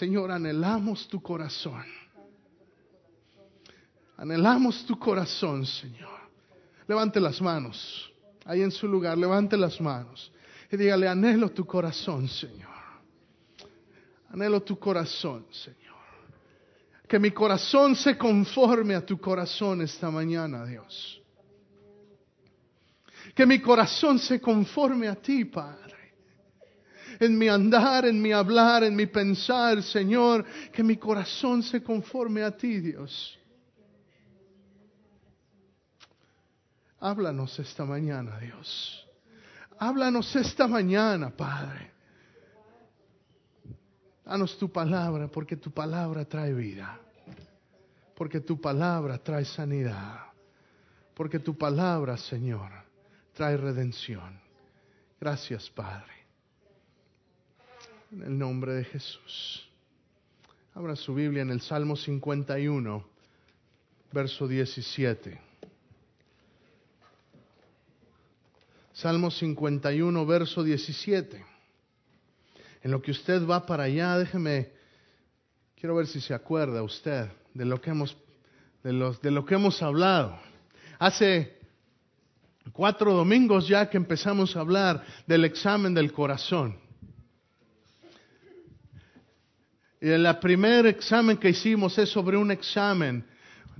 Señor, 0.00 0.30
anhelamos 0.30 1.06
tu 1.08 1.20
corazón. 1.20 1.84
Anhelamos 4.16 4.86
tu 4.86 4.98
corazón, 4.98 5.66
Señor. 5.66 6.20
Levante 6.88 7.20
las 7.20 7.38
manos. 7.42 8.10
Ahí 8.46 8.62
en 8.62 8.70
su 8.70 8.88
lugar, 8.88 9.18
levante 9.18 9.58
las 9.58 9.78
manos. 9.78 10.32
Y 10.72 10.78
dígale, 10.78 11.06
anhelo 11.06 11.50
tu 11.50 11.66
corazón, 11.66 12.26
Señor. 12.28 12.70
Anhelo 14.30 14.62
tu 14.62 14.78
corazón, 14.78 15.44
Señor. 15.50 16.00
Que 17.06 17.18
mi 17.18 17.30
corazón 17.32 17.94
se 17.94 18.16
conforme 18.16 18.94
a 18.94 19.04
tu 19.04 19.20
corazón 19.20 19.82
esta 19.82 20.10
mañana, 20.10 20.64
Dios. 20.64 21.20
Que 23.34 23.44
mi 23.44 23.60
corazón 23.60 24.18
se 24.18 24.40
conforme 24.40 25.08
a 25.08 25.16
ti, 25.16 25.44
Padre. 25.44 25.99
En 27.20 27.36
mi 27.36 27.48
andar, 27.48 28.06
en 28.06 28.20
mi 28.20 28.32
hablar, 28.32 28.82
en 28.82 28.96
mi 28.96 29.04
pensar, 29.04 29.82
Señor, 29.82 30.42
que 30.72 30.82
mi 30.82 30.96
corazón 30.96 31.62
se 31.62 31.82
conforme 31.82 32.42
a 32.42 32.56
ti, 32.56 32.80
Dios. 32.80 33.38
Háblanos 36.98 37.58
esta 37.58 37.84
mañana, 37.84 38.38
Dios. 38.38 39.06
Háblanos 39.78 40.34
esta 40.34 40.66
mañana, 40.66 41.28
Padre. 41.28 41.90
Danos 44.24 44.56
tu 44.58 44.70
palabra, 44.70 45.28
porque 45.28 45.56
tu 45.56 45.70
palabra 45.70 46.24
trae 46.24 46.54
vida. 46.54 46.98
Porque 48.14 48.40
tu 48.40 48.58
palabra 48.58 49.18
trae 49.18 49.44
sanidad. 49.44 50.20
Porque 51.14 51.38
tu 51.38 51.56
palabra, 51.56 52.16
Señor, 52.16 52.70
trae 53.34 53.58
redención. 53.58 54.40
Gracias, 55.18 55.68
Padre. 55.68 56.19
En 58.12 58.22
el 58.22 58.36
nombre 58.36 58.74
de 58.74 58.84
Jesús. 58.84 59.68
Abra 60.74 60.96
su 60.96 61.14
Biblia 61.14 61.42
en 61.42 61.50
el 61.50 61.60
Salmo 61.60 61.94
51, 61.94 63.04
verso 64.12 64.48
17. 64.48 65.40
Salmo 68.92 69.30
51, 69.30 70.26
verso 70.26 70.64
17. 70.64 71.44
En 72.82 72.90
lo 72.90 73.00
que 73.00 73.12
usted 73.12 73.46
va 73.46 73.64
para 73.64 73.84
allá, 73.84 74.18
déjeme, 74.18 74.70
quiero 75.78 75.94
ver 75.94 76.08
si 76.08 76.20
se 76.20 76.34
acuerda 76.34 76.82
usted 76.82 77.30
de 77.54 77.64
lo 77.64 77.80
que 77.80 77.90
hemos, 77.90 78.16
de, 78.82 78.92
los, 78.92 79.22
de 79.22 79.30
lo 79.30 79.44
que 79.44 79.54
hemos 79.54 79.80
hablado. 79.82 80.36
Hace 80.98 81.58
cuatro 82.72 83.12
domingos 83.14 83.68
ya 83.68 83.88
que 83.88 83.96
empezamos 83.96 84.56
a 84.56 84.60
hablar 84.60 85.04
del 85.28 85.44
examen 85.44 85.94
del 85.94 86.12
corazón. 86.12 86.90
Y 89.89 89.89
el 90.00 90.38
primer 90.38 90.86
examen 90.86 91.36
que 91.36 91.50
hicimos 91.50 91.98
es 91.98 92.08
sobre 92.08 92.36
un 92.36 92.50
examen 92.50 93.24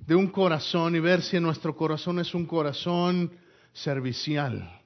de 0.06 0.14
un 0.14 0.28
corazón 0.28 0.94
y 0.94 1.00
ver 1.00 1.22
si 1.22 1.40
nuestro 1.40 1.74
corazón 1.74 2.18
es 2.18 2.34
un 2.34 2.44
corazón 2.44 3.30
servicial. 3.72 4.80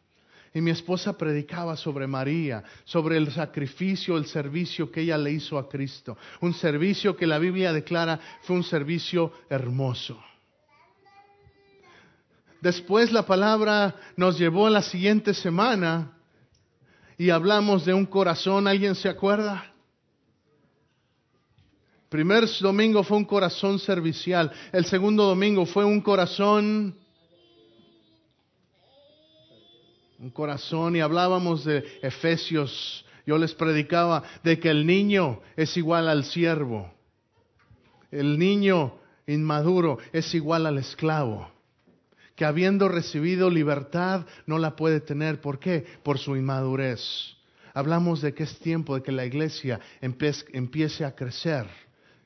Y 0.52 0.60
mi 0.60 0.70
esposa 0.70 1.18
predicaba 1.18 1.76
sobre 1.76 2.06
María, 2.06 2.62
sobre 2.84 3.16
el 3.16 3.32
sacrificio, 3.32 4.16
el 4.16 4.26
servicio 4.26 4.90
que 4.92 5.00
ella 5.00 5.18
le 5.18 5.32
hizo 5.32 5.58
a 5.58 5.68
Cristo. 5.68 6.16
Un 6.40 6.54
servicio 6.54 7.16
que 7.16 7.26
la 7.26 7.40
Biblia 7.40 7.72
declara 7.72 8.20
fue 8.42 8.54
un 8.54 8.62
servicio 8.62 9.32
hermoso. 9.50 10.22
Después 12.60 13.10
la 13.10 13.26
palabra 13.26 13.96
nos 14.16 14.38
llevó 14.38 14.68
a 14.68 14.70
la 14.70 14.82
siguiente 14.82 15.34
semana 15.34 16.12
y 17.18 17.30
hablamos 17.30 17.84
de 17.84 17.92
un 17.92 18.06
corazón, 18.06 18.68
¿alguien 18.68 18.94
se 18.94 19.08
acuerda? 19.08 19.73
Primer 22.14 22.48
domingo 22.60 23.02
fue 23.02 23.16
un 23.16 23.24
corazón 23.24 23.80
servicial, 23.80 24.52
el 24.70 24.84
segundo 24.84 25.24
domingo 25.24 25.66
fue 25.66 25.84
un 25.84 26.00
corazón 26.00 26.94
un 30.20 30.30
corazón 30.30 30.94
y 30.94 31.00
hablábamos 31.00 31.64
de 31.64 31.84
Efesios. 32.02 33.04
Yo 33.26 33.36
les 33.36 33.52
predicaba 33.52 34.22
de 34.44 34.60
que 34.60 34.70
el 34.70 34.86
niño 34.86 35.40
es 35.56 35.76
igual 35.76 36.06
al 36.06 36.22
siervo. 36.22 36.88
El 38.12 38.38
niño 38.38 38.94
inmaduro 39.26 39.98
es 40.12 40.36
igual 40.36 40.66
al 40.66 40.78
esclavo. 40.78 41.50
Que 42.36 42.44
habiendo 42.44 42.88
recibido 42.88 43.50
libertad 43.50 44.24
no 44.46 44.58
la 44.58 44.76
puede 44.76 45.00
tener. 45.00 45.40
¿Por 45.40 45.58
qué? 45.58 45.84
Por 46.04 46.20
su 46.20 46.36
inmadurez. 46.36 47.36
Hablamos 47.72 48.22
de 48.22 48.32
que 48.34 48.44
es 48.44 48.56
tiempo 48.60 48.94
de 48.94 49.02
que 49.02 49.10
la 49.10 49.26
iglesia 49.26 49.80
empiece 50.00 51.04
a 51.04 51.16
crecer. 51.16 51.66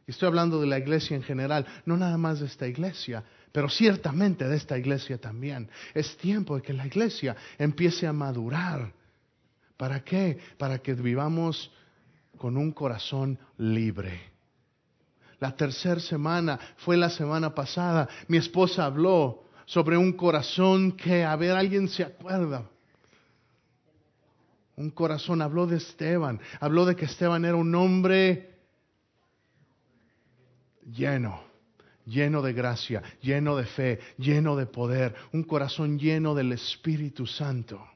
Estoy 0.09 0.29
hablando 0.29 0.59
de 0.59 0.67
la 0.67 0.79
iglesia 0.79 1.15
en 1.15 1.23
general, 1.23 1.67
no 1.85 1.99
nada 1.99 2.17
más 2.17 2.41
de 2.41 2.47
esta 2.47 2.67
iglesia, 2.67 3.23
pero 3.53 3.69
ciertamente 3.69 4.49
de 4.49 4.57
esta 4.57 4.79
iglesia 4.79 5.19
también. 5.19 5.69
Es 5.93 6.17
tiempo 6.17 6.57
de 6.57 6.63
que 6.63 6.73
la 6.73 6.87
iglesia 6.87 7.37
empiece 7.59 8.07
a 8.07 8.13
madurar. 8.15 8.91
¿Para 9.77 10.03
qué? 10.03 10.39
Para 10.57 10.79
que 10.79 10.95
vivamos 10.95 11.71
con 12.39 12.57
un 12.57 12.73
corazón 12.73 13.39
libre. 13.59 14.19
La 15.41 15.55
tercera 15.55 16.01
semana 16.01 16.59
fue 16.79 16.97
la 16.97 17.11
semana 17.11 17.55
pasada. 17.55 18.09
Mi 18.29 18.39
esposa 18.39 18.87
habló 18.87 19.45
sobre 19.67 19.99
un 19.99 20.15
corazón 20.15 20.93
que, 20.93 21.23
a 21.23 21.37
ver, 21.37 21.55
alguien 21.55 21.87
se 21.87 22.03
acuerda. 22.03 22.65
Un 24.75 24.89
corazón, 24.91 25.43
habló 25.43 25.67
de 25.67 25.77
Esteban, 25.77 26.41
habló 26.61 26.87
de 26.87 26.97
que 26.97 27.05
Esteban 27.05 27.45
era 27.45 27.57
un 27.57 27.75
hombre 27.75 28.58
lleno 30.93 31.49
lleno 32.09 32.43
de 32.43 32.53
gracia, 32.53 33.03
lleno 33.21 33.57
de 33.57 33.67
fe, 33.67 34.01
lleno 34.17 34.57
de 34.57 34.67
poder, 34.67 35.15
un 35.33 35.45
corazón 35.45 35.99
lleno 35.99 36.35
del 36.35 36.53
Espíritu 36.53 37.27
Santo, 37.27 37.87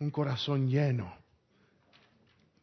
un 0.00 0.10
corazón 0.10 0.68
lleno, 0.68 1.14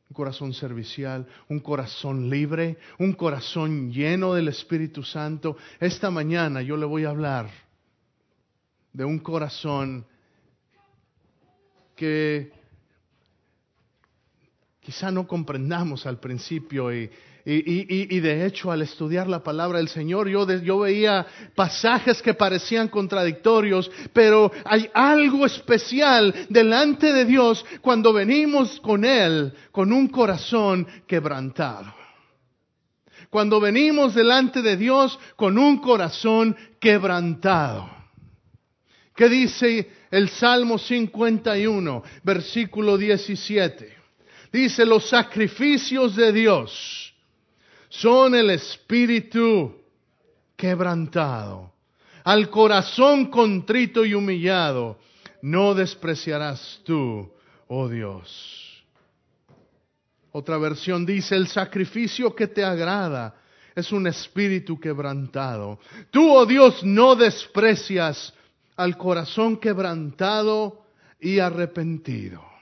un 0.09 0.13
corazón 0.15 0.53
servicial, 0.53 1.27
un 1.47 1.59
corazón 1.59 2.29
libre, 2.29 2.77
un 2.99 3.13
corazón 3.13 3.91
lleno 3.91 4.33
del 4.33 4.47
Espíritu 4.47 5.03
Santo. 5.03 5.57
Esta 5.79 6.09
mañana 6.09 6.61
yo 6.61 6.75
le 6.75 6.85
voy 6.85 7.05
a 7.05 7.09
hablar 7.09 7.49
de 8.91 9.05
un 9.05 9.19
corazón 9.19 10.05
que 11.95 12.51
quizá 14.79 15.11
no 15.11 15.27
comprendamos 15.27 16.05
al 16.05 16.19
principio 16.19 16.93
y 16.93 17.09
y, 17.45 18.19
de 18.21 18.45
hecho, 18.45 18.71
al 18.71 18.83
estudiar 18.83 19.27
la 19.27 19.43
palabra 19.43 19.79
del 19.79 19.89
Señor, 19.89 20.29
yo, 20.29 20.49
yo 20.61 20.79
veía 20.79 21.25
pasajes 21.53 22.21
que 22.21 22.33
parecían 22.33 22.87
contradictorios, 22.87 23.91
pero 24.13 24.49
hay 24.63 24.89
algo 24.93 25.45
especial 25.45 26.33
delante 26.47 27.11
de 27.11 27.25
Dios 27.25 27.65
cuando 27.81 28.13
venimos 28.13 28.79
con 28.79 29.03
Él 29.03 29.53
con 29.73 29.91
un 29.91 30.07
corazón 30.07 30.87
quebrantado. 31.05 31.93
Cuando 33.29 33.59
venimos 33.59 34.15
delante 34.15 34.61
de 34.61 34.77
Dios 34.77 35.19
con 35.35 35.57
un 35.57 35.79
corazón 35.79 36.55
quebrantado. 36.79 37.89
¿Qué 39.13 39.27
dice 39.27 39.89
el 40.11 40.29
Salmo 40.29 40.77
51, 40.77 42.03
versículo 42.23 42.97
17? 42.97 43.97
Dice, 44.49 44.85
los 44.85 45.09
sacrificios 45.09 46.15
de 46.15 46.31
Dios 46.31 47.02
son 47.93 48.33
el 48.33 48.49
espíritu 48.49 49.75
quebrantado. 50.55 51.73
Al 52.23 52.49
corazón 52.49 53.27
contrito 53.27 54.03
y 54.03 54.15
humillado, 54.15 54.97
no 55.43 55.75
despreciarás 55.75 56.81
tú, 56.83 57.31
oh 57.67 57.87
Dios. 57.87 58.83
Otra 60.31 60.57
versión 60.57 61.05
dice, 61.05 61.35
el 61.35 61.47
sacrificio 61.47 62.35
que 62.35 62.47
te 62.47 62.63
agrada 62.63 63.35
es 63.75 63.91
un 63.91 64.07
espíritu 64.07 64.79
quebrantado. 64.79 65.79
Tú, 66.09 66.33
oh 66.33 66.45
Dios, 66.47 66.83
no 66.83 67.15
desprecias 67.15 68.33
al 68.75 68.97
corazón 68.97 69.57
quebrantado 69.57 70.85
y 71.19 71.37
arrepentido. 71.37 72.52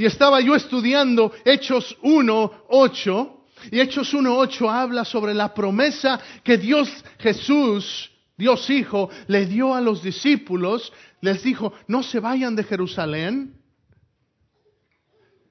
Y 0.00 0.06
estaba 0.06 0.40
yo 0.40 0.54
estudiando 0.54 1.30
Hechos 1.44 1.94
1.8. 2.02 3.36
Y 3.70 3.80
Hechos 3.80 4.14
1.8 4.14 4.72
habla 4.72 5.04
sobre 5.04 5.34
la 5.34 5.52
promesa 5.52 6.18
que 6.42 6.56
Dios 6.56 6.88
Jesús, 7.18 8.10
Dios 8.34 8.70
Hijo, 8.70 9.10
le 9.26 9.44
dio 9.44 9.74
a 9.74 9.80
los 9.82 10.02
discípulos. 10.02 10.90
Les 11.20 11.42
dijo, 11.42 11.74
no 11.86 12.02
se 12.02 12.18
vayan 12.18 12.56
de 12.56 12.64
Jerusalén. 12.64 13.52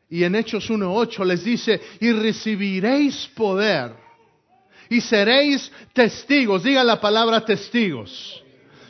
Y 0.10 0.24
en 0.24 0.34
Hechos 0.34 0.68
1.8 0.68 1.24
les 1.25 1.44
dice, 1.44 1.80
y 2.00 2.12
recibiréis 2.12 3.28
poder. 3.36 3.94
Y 4.90 5.00
seréis 5.00 5.72
testigos. 5.94 6.63
Diga 6.63 6.84
la 6.84 7.00
palabra 7.00 7.46
testigos 7.46 8.44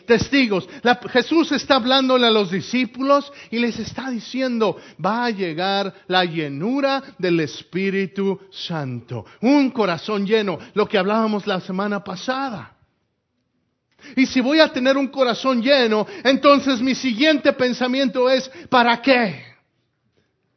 testigos. 0.10 0.68
Jesús 1.12 1.52
está 1.52 1.76
hablándole 1.76 2.26
a 2.26 2.32
los 2.32 2.50
discípulos 2.50 3.32
y 3.52 3.60
les 3.60 3.78
está 3.80 4.10
diciendo, 4.10 4.76
va 5.04 5.26
a 5.26 5.30
llegar 5.30 5.94
la 6.08 6.26
llenura 6.26 7.04
del 7.20 7.40
Espíritu 7.42 8.40
Santo. 8.52 9.26
Un 9.42 9.70
corazón 9.70 10.26
lleno, 10.26 10.58
lo 10.74 10.88
que 10.88 10.98
hablábamos 10.98 11.46
la 11.46 11.62
semana 11.62 12.04
pasada. 12.04 12.76
Y 14.16 14.26
si 14.26 14.42
voy 14.42 14.60
a 14.60 14.74
tener 14.74 14.98
un 14.98 15.10
corazón 15.10 15.62
lleno, 15.62 16.08
entonces 16.24 16.82
mi 16.82 16.96
siguiente 16.96 17.54
pensamiento 17.54 18.30
es, 18.30 18.50
¿para 18.70 19.00
qué? 19.02 19.44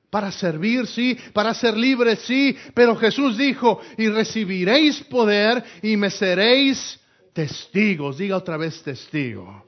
Para 0.09 0.33
servir, 0.33 0.87
sí, 0.87 1.19
para 1.35 1.53
ser 1.53 1.77
libres, 1.77 2.21
sí, 2.21 2.57
pero 2.73 2.97
Jesús 2.97 3.37
dijo, 3.37 3.81
y 3.99 4.09
recibiréis 4.09 5.03
poder 5.03 5.63
y 5.83 5.97
me 5.99 6.09
seréis 6.09 7.02
testigos. 7.33 8.19
Diga 8.19 8.37
otra 8.37 8.57
vez 8.57 8.83
testigo. 8.83 9.65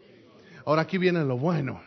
Ahora 0.67 0.83
aquí 0.83 0.99
viene 0.99 1.25
lo 1.25 1.37
bueno. 1.37 1.83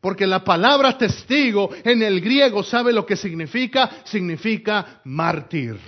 Porque 0.00 0.26
la 0.26 0.44
palabra 0.44 0.96
testigo 0.98 1.70
en 1.84 2.02
el 2.02 2.20
griego, 2.20 2.62
¿sabe 2.62 2.92
lo 2.92 3.06
que 3.06 3.16
significa? 3.16 4.02
Significa 4.04 5.00
mártir. 5.04 5.78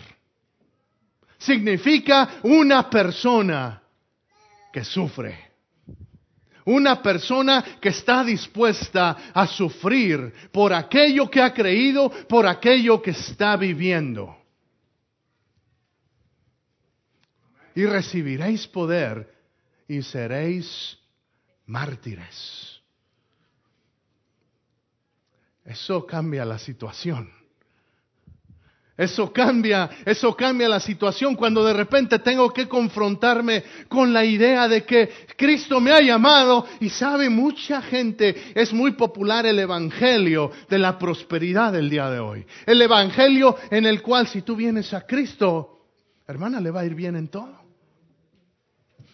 Significa 1.39 2.41
una 2.43 2.89
persona 2.89 3.83
que 4.73 4.83
sufre. 4.85 5.49
Una 6.65 7.01
persona 7.01 7.65
que 7.81 7.91
está 7.91 8.25
dispuesta 8.25 9.17
a 9.33 9.47
sufrir 9.47 10.33
por 10.53 10.73
aquello 10.73 11.31
que 11.31 11.41
ha 11.41 11.55
creído, 11.55 12.11
por 12.29 12.47
aquello 12.47 13.01
que 13.01 13.13
está 13.13 13.57
viviendo. 13.57 14.38
Y 17.79 17.87
recibiréis 17.87 18.67
poder 18.67 19.33
y 19.87 20.03
seréis 20.03 20.99
mártires. 21.67 22.81
Eso 25.65 26.05
cambia 26.05 26.45
la 26.45 26.59
situación. 26.59 27.31
Eso 28.97 29.33
cambia, 29.33 29.89
eso 30.05 30.35
cambia 30.35 30.69
la 30.69 30.81
situación 30.81 31.37
cuando 31.37 31.65
de 31.65 31.73
repente 31.73 32.19
tengo 32.19 32.53
que 32.53 32.67
confrontarme 32.67 33.63
con 33.89 34.13
la 34.13 34.25
idea 34.25 34.67
de 34.67 34.85
que 34.85 35.09
Cristo 35.37 35.79
me 35.79 35.93
ha 35.93 36.01
llamado 36.01 36.67
y 36.81 36.89
sabe 36.89 37.31
mucha 37.31 37.81
gente, 37.81 38.55
es 38.57 38.73
muy 38.73 38.95
popular 38.95 39.47
el 39.47 39.61
evangelio 39.61 40.51
de 40.69 40.79
la 40.81 40.99
prosperidad 40.99 41.73
del 41.73 41.89
día 41.89 42.11
de 42.11 42.19
hoy. 42.19 42.45
El 42.67 42.83
evangelio 42.83 43.57
en 43.71 43.87
el 43.87 44.03
cual 44.03 44.27
si 44.27 44.43
tú 44.43 44.57
vienes 44.57 44.93
a 44.93 45.07
Cristo, 45.07 45.79
hermana, 46.27 46.61
le 46.61 46.73
va 46.73 46.81
a 46.81 46.85
ir 46.85 46.97
bien 46.97 47.15
en 47.15 47.29
todo. 47.29 47.58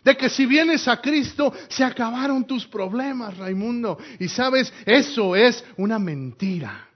De 0.05 0.17
que 0.17 0.29
si 0.29 0.45
vienes 0.45 0.87
a 0.87 1.01
Cristo, 1.01 1.53
se 1.69 1.83
acabaron 1.83 2.45
tus 2.45 2.67
problemas, 2.67 3.37
Raimundo. 3.39 3.99
Y 4.21 4.29
sabes, 4.29 4.73
eso 4.85 5.35
es 5.35 5.65
una 5.79 5.99
mentira. 5.99 6.89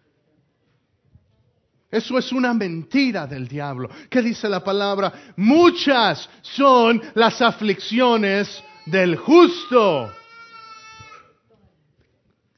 Eso 1.91 2.19
es 2.19 2.31
una 2.33 2.53
mentira 2.53 3.27
del 3.27 3.49
diablo. 3.49 3.89
¿Qué 4.11 4.21
dice 4.21 4.47
la 4.47 4.63
palabra? 4.63 5.33
Muchas 5.37 6.29
son 6.43 7.01
las 7.15 7.41
aflicciones 7.41 8.63
del 8.85 9.17
justo. 9.17 10.13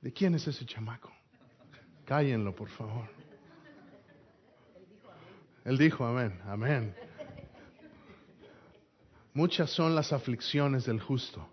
¿De 0.00 0.12
quién 0.12 0.34
es 0.34 0.48
ese 0.48 0.66
chamaco? 0.66 1.12
Cállenlo, 2.04 2.52
por 2.52 2.68
favor. 2.70 3.08
Él 5.64 5.78
dijo, 5.78 6.04
amén, 6.04 6.40
amén. 6.48 6.92
Muchas 9.34 9.70
son 9.70 9.94
las 9.94 10.12
aflicciones 10.12 10.84
del 10.84 11.00
justo, 11.00 11.48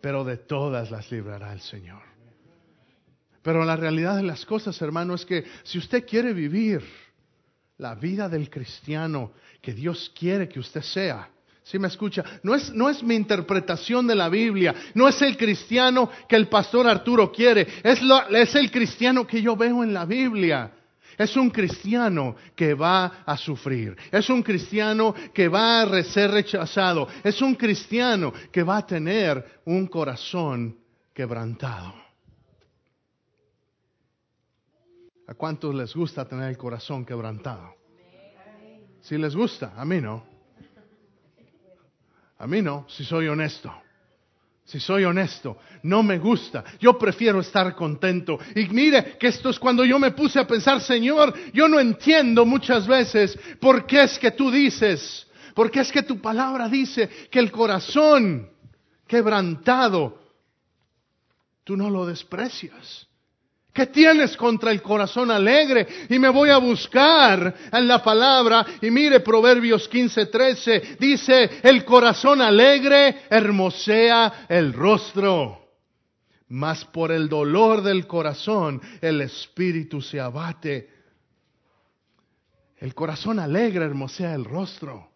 pero 0.00 0.24
de 0.24 0.38
todas 0.38 0.90
las 0.90 1.10
librará 1.10 1.52
el 1.52 1.60
Señor. 1.60 2.02
Pero 3.42 3.64
la 3.64 3.76
realidad 3.76 4.16
de 4.16 4.22
las 4.22 4.44
cosas, 4.44 4.80
hermano, 4.82 5.14
es 5.14 5.24
que 5.24 5.44
si 5.62 5.78
usted 5.78 6.06
quiere 6.06 6.32
vivir 6.32 6.82
la 7.78 7.94
vida 7.94 8.28
del 8.28 8.50
cristiano 8.50 9.32
que 9.60 9.72
Dios 9.72 10.10
quiere 10.18 10.48
que 10.48 10.58
usted 10.58 10.82
sea, 10.82 11.30
si 11.62 11.80
me 11.80 11.88
escucha? 11.88 12.24
No 12.44 12.54
es, 12.54 12.72
no 12.72 12.88
es 12.88 13.02
mi 13.02 13.16
interpretación 13.16 14.06
de 14.06 14.14
la 14.14 14.28
Biblia, 14.28 14.72
no 14.94 15.08
es 15.08 15.20
el 15.20 15.36
cristiano 15.36 16.08
que 16.28 16.36
el 16.36 16.48
pastor 16.48 16.86
Arturo 16.86 17.32
quiere, 17.32 17.66
es, 17.82 18.00
lo, 18.02 18.28
es 18.28 18.54
el 18.54 18.70
cristiano 18.70 19.26
que 19.26 19.42
yo 19.42 19.56
veo 19.56 19.82
en 19.82 19.92
la 19.92 20.04
Biblia. 20.04 20.72
Es 21.16 21.36
un 21.36 21.50
cristiano 21.50 22.36
que 22.54 22.74
va 22.74 23.22
a 23.24 23.36
sufrir. 23.36 23.96
Es 24.10 24.28
un 24.28 24.42
cristiano 24.42 25.14
que 25.32 25.48
va 25.48 25.82
a 25.82 26.02
ser 26.02 26.30
rechazado. 26.30 27.08
Es 27.24 27.40
un 27.40 27.54
cristiano 27.54 28.32
que 28.52 28.62
va 28.62 28.78
a 28.78 28.86
tener 28.86 29.60
un 29.64 29.86
corazón 29.86 30.78
quebrantado. 31.14 31.94
¿A 35.28 35.34
cuántos 35.34 35.74
les 35.74 35.94
gusta 35.94 36.26
tener 36.26 36.50
el 36.50 36.56
corazón 36.56 37.04
quebrantado? 37.04 37.74
Si 39.00 39.16
les 39.16 39.34
gusta, 39.34 39.72
a 39.76 39.84
mí 39.84 40.00
no. 40.00 40.24
A 42.38 42.46
mí 42.46 42.60
no, 42.60 42.86
si 42.88 43.04
soy 43.04 43.28
honesto. 43.28 43.72
Si 44.66 44.80
soy 44.80 45.04
honesto, 45.04 45.58
no 45.84 46.02
me 46.02 46.18
gusta. 46.18 46.64
Yo 46.80 46.98
prefiero 46.98 47.38
estar 47.38 47.72
contento. 47.76 48.36
Y 48.56 48.66
mire 48.66 49.16
que 49.16 49.28
esto 49.28 49.50
es 49.50 49.60
cuando 49.60 49.84
yo 49.84 49.96
me 50.00 50.10
puse 50.10 50.40
a 50.40 50.46
pensar, 50.46 50.80
Señor, 50.80 51.32
yo 51.52 51.68
no 51.68 51.78
entiendo 51.78 52.44
muchas 52.44 52.84
veces 52.84 53.38
por 53.60 53.86
qué 53.86 54.02
es 54.02 54.18
que 54.18 54.32
tú 54.32 54.50
dices, 54.50 55.24
por 55.54 55.70
qué 55.70 55.80
es 55.80 55.92
que 55.92 56.02
tu 56.02 56.20
palabra 56.20 56.68
dice 56.68 57.08
que 57.30 57.38
el 57.38 57.52
corazón 57.52 58.50
quebrantado, 59.06 60.20
tú 61.62 61.76
no 61.76 61.88
lo 61.88 62.04
desprecias. 62.04 63.06
¿Qué 63.76 63.88
tienes 63.88 64.38
contra 64.38 64.70
el 64.70 64.80
corazón 64.80 65.30
alegre? 65.30 66.06
Y 66.08 66.18
me 66.18 66.30
voy 66.30 66.48
a 66.48 66.56
buscar 66.56 67.54
en 67.70 67.86
la 67.86 68.02
palabra. 68.02 68.64
Y 68.80 68.90
mire, 68.90 69.20
Proverbios 69.20 69.86
15, 69.86 70.24
13, 70.24 70.96
dice, 70.98 71.60
el 71.62 71.84
corazón 71.84 72.40
alegre 72.40 73.24
hermosea 73.28 74.46
el 74.48 74.72
rostro. 74.72 75.60
Mas 76.48 76.86
por 76.86 77.12
el 77.12 77.28
dolor 77.28 77.82
del 77.82 78.06
corazón 78.06 78.80
el 79.02 79.20
espíritu 79.20 80.00
se 80.00 80.20
abate. 80.20 80.88
El 82.78 82.94
corazón 82.94 83.38
alegre 83.38 83.84
hermosea 83.84 84.34
el 84.34 84.46
rostro. 84.46 85.10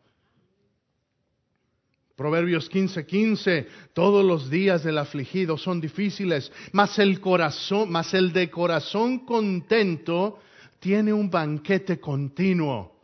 Proverbios 2.21 2.69
15, 2.69 3.07
15, 3.07 3.67
todos 3.95 4.23
los 4.23 4.51
días 4.51 4.85
del 4.85 4.99
afligido 4.99 5.57
son 5.57 5.81
difíciles, 5.81 6.53
mas 6.71 6.99
el 6.99 7.19
corazón, 7.19 7.91
mas 7.91 8.13
el 8.13 8.31
de 8.35 8.51
corazón 8.51 9.21
contento 9.21 10.39
tiene 10.81 11.15
un 11.15 11.31
banquete 11.31 11.99
continuo. 11.99 12.95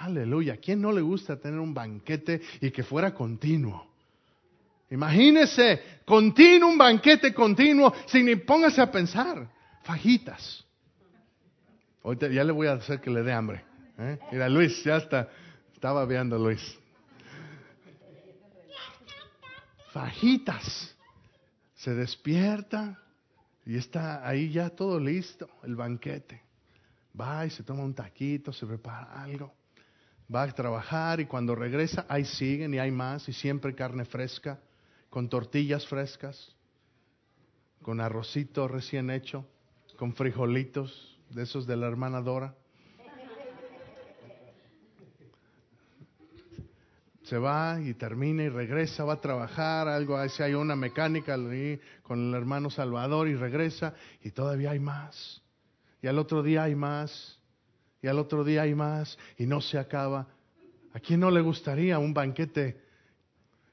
Aleluya, 0.00 0.56
¿quién 0.56 0.82
no 0.82 0.90
le 0.90 1.00
gusta 1.02 1.38
tener 1.38 1.60
un 1.60 1.72
banquete 1.72 2.40
y 2.60 2.72
que 2.72 2.82
fuera 2.82 3.14
continuo? 3.14 3.92
Imagínese, 4.90 6.00
continuo, 6.04 6.68
un 6.68 6.78
banquete 6.78 7.32
continuo, 7.32 7.94
sin 8.06 8.26
ni 8.26 8.34
póngase 8.34 8.80
a 8.80 8.90
pensar, 8.90 9.48
fajitas. 9.84 10.64
Ahorita 12.02 12.26
ya 12.26 12.42
le 12.42 12.50
voy 12.50 12.66
a 12.66 12.72
hacer 12.72 13.00
que 13.00 13.10
le 13.10 13.22
dé 13.22 13.32
hambre. 13.32 13.64
¿eh? 13.98 14.18
Mira, 14.32 14.48
Luis, 14.48 14.82
ya 14.82 14.96
está, 14.96 15.28
estaba 15.72 16.04
viendo 16.06 16.36
Luis. 16.36 16.76
Fajitas. 19.92 20.94
Se 21.74 21.94
despierta 21.94 22.98
y 23.64 23.76
está 23.76 24.26
ahí 24.26 24.50
ya 24.50 24.70
todo 24.70 24.98
listo, 24.98 25.48
el 25.62 25.76
banquete. 25.76 26.42
Va 27.18 27.46
y 27.46 27.50
se 27.50 27.62
toma 27.62 27.82
un 27.82 27.94
taquito, 27.94 28.52
se 28.52 28.66
prepara 28.66 29.22
algo. 29.22 29.52
Va 30.34 30.42
a 30.42 30.52
trabajar 30.52 31.20
y 31.20 31.26
cuando 31.26 31.54
regresa, 31.54 32.04
ahí 32.08 32.24
siguen 32.24 32.74
y 32.74 32.78
hay 32.78 32.90
más 32.90 33.28
y 33.28 33.32
siempre 33.32 33.74
carne 33.74 34.04
fresca, 34.04 34.60
con 35.08 35.28
tortillas 35.28 35.86
frescas, 35.86 36.54
con 37.82 38.00
arrocito 38.00 38.68
recién 38.68 39.10
hecho, 39.10 39.46
con 39.96 40.14
frijolitos 40.14 41.18
de 41.30 41.42
esos 41.44 41.66
de 41.66 41.76
la 41.76 41.86
hermana 41.86 42.20
Dora. 42.20 42.54
Se 47.28 47.36
va 47.36 47.78
y 47.80 47.92
termina 47.92 48.42
y 48.44 48.48
regresa, 48.48 49.04
va 49.04 49.14
a 49.14 49.20
trabajar, 49.20 49.86
algo, 49.86 50.26
si 50.30 50.42
hay 50.42 50.54
una 50.54 50.74
mecánica 50.74 51.36
con 52.02 52.28
el 52.28 52.34
hermano 52.34 52.70
Salvador 52.70 53.28
y 53.28 53.34
regresa 53.34 53.94
y 54.22 54.30
todavía 54.30 54.70
hay 54.70 54.78
más. 54.78 55.42
Y 56.00 56.06
al 56.06 56.18
otro 56.18 56.42
día 56.42 56.62
hay 56.62 56.74
más, 56.74 57.38
y 58.00 58.06
al 58.06 58.18
otro 58.18 58.44
día 58.44 58.62
hay 58.62 58.74
más, 58.74 59.18
y 59.36 59.46
no 59.46 59.60
se 59.60 59.78
acaba. 59.78 60.26
¿A 60.94 61.00
quién 61.00 61.20
no 61.20 61.30
le 61.30 61.42
gustaría 61.42 61.98
un 61.98 62.14
banquete? 62.14 62.80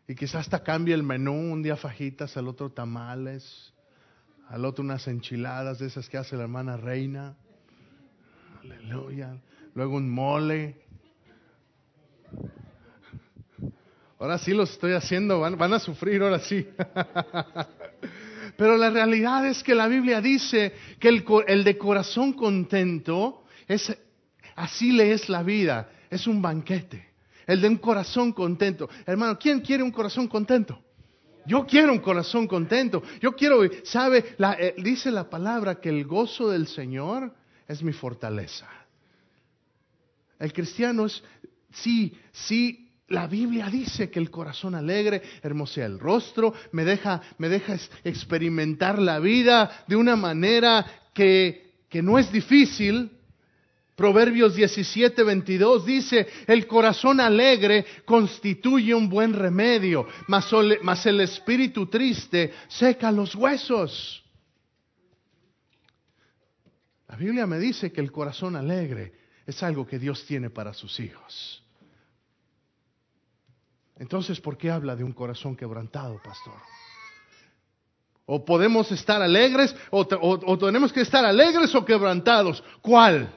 Y 0.08 0.16
quizás 0.16 0.42
hasta 0.42 0.62
cambie 0.62 0.94
el 0.94 1.04
menú, 1.04 1.34
un 1.34 1.64
día 1.64 1.78
fajitas, 1.78 2.36
al 2.36 2.50
otro 2.50 2.72
tamales, 2.72 3.74
al 4.50 4.66
otro 4.66 4.84
unas 4.84 5.08
enchiladas 5.08 5.80
de 5.80 5.88
esas 5.88 6.10
que 6.10 6.18
hace 6.18 6.36
la 6.36 6.44
hermana 6.44 6.76
Reina. 6.76 7.38
Aleluya. 8.62 9.40
Luego 9.76 9.96
un 9.96 10.10
mole. 10.10 10.82
Ahora 14.26 14.40
sí 14.40 14.56
los 14.56 14.72
estoy 14.72 14.94
haciendo, 14.94 15.40
van, 15.40 15.56
van 15.56 15.72
a 15.74 15.78
sufrir, 15.78 16.24
ahora 16.24 16.40
sí. 16.40 16.66
Pero 18.58 18.76
la 18.76 18.90
realidad 18.90 19.46
es 19.46 19.62
que 19.62 19.76
la 19.76 19.88
Biblia 19.88 20.20
dice 20.20 20.74
que 21.00 21.10
el, 21.10 21.64
de 21.64 21.78
corazón 21.78 22.34
contento 22.34 23.44
es, 23.68 23.96
así 24.56 24.92
le 24.92 25.12
es 25.12 25.30
la 25.30 25.44
vida, 25.44 25.92
es 26.10 26.26
un 26.26 26.42
banquete. 26.42 27.08
El 27.46 27.62
de 27.62 27.68
un 27.68 27.78
corazón 27.78 28.34
contento. 28.34 28.90
Hermano, 29.06 29.38
¿quién 29.38 29.60
quiere 29.62 29.84
un 29.84 29.92
corazón 29.92 30.28
contento? 30.28 30.82
Yo 31.46 31.68
quiero 31.68 31.92
un 31.92 32.00
corazón 32.00 32.48
contento. 32.48 33.04
Yo 33.22 33.34
quiero, 33.36 33.60
sabe, 33.84 34.36
eh, 34.58 34.74
dice 34.80 35.12
la 35.12 35.30
palabra 35.30 35.76
que 35.76 35.90
el 35.90 36.04
gozo 36.04 36.50
del 36.50 36.66
Señor 36.66 37.32
es 37.68 37.84
mi 37.84 37.94
fortaleza. 37.94 38.68
El 40.40 40.52
cristiano 40.52 41.06
es, 41.06 41.24
sí, 41.72 42.18
sí, 42.32 42.85
la 43.08 43.28
Biblia 43.28 43.68
dice 43.70 44.10
que 44.10 44.20
el 44.20 44.32
corazón 44.32 44.74
alegre 44.74 45.22
hermosea 45.44 45.86
el 45.86 46.00
rostro, 46.00 46.54
me 46.72 46.84
deja, 46.84 47.22
me 47.38 47.50
deja 47.50 47.78
experimentar 48.04 48.98
la 48.98 49.20
vida 49.20 49.84
de 49.88 49.96
una 49.96 50.16
manera 50.16 51.04
que, 51.14 51.84
que 51.88 52.02
no 52.02 52.18
es 52.18 52.32
difícil. 52.32 53.12
Proverbios 53.96 54.56
17, 54.56 55.24
22 55.24 55.86
dice, 55.86 56.28
el 56.48 56.68
corazón 56.68 57.20
alegre 57.22 57.86
constituye 58.04 58.94
un 58.94 59.08
buen 59.08 59.34
remedio, 59.34 60.06
mas, 60.28 61.06
el 61.06 61.22
espíritu 61.22 61.86
triste 61.86 62.54
seca 62.68 63.12
los 63.12 63.36
huesos. 63.36 64.24
La 67.08 67.16
Biblia 67.16 67.46
me 67.46 67.60
dice 67.60 67.92
que 67.92 68.02
el 68.02 68.12
corazón 68.12 68.56
alegre 68.56 69.14
es 69.46 69.62
algo 69.64 69.86
que 69.88 70.00
Dios 70.00 70.26
tiene 70.26 70.50
para 70.50 70.74
sus 70.74 71.00
hijos. 71.00 71.65
Entonces, 73.98 74.42
¿por 74.42 74.58
qué 74.58 74.70
habla 74.70 74.96
de 74.96 75.04
un 75.04 75.14
corazón 75.14 75.56
quebrantado, 75.56 76.22
pastor? 76.22 76.56
O 78.26 78.44
podemos 78.44 78.92
estar 78.92 79.22
alegres, 79.22 79.76
o, 79.92 80.58
tenemos 80.58 80.92
que 80.92 81.02
estar 81.02 81.24
alegres 81.24 81.74
o 81.76 81.86
quebrantados. 81.86 82.64
¿Cuál? 82.82 83.30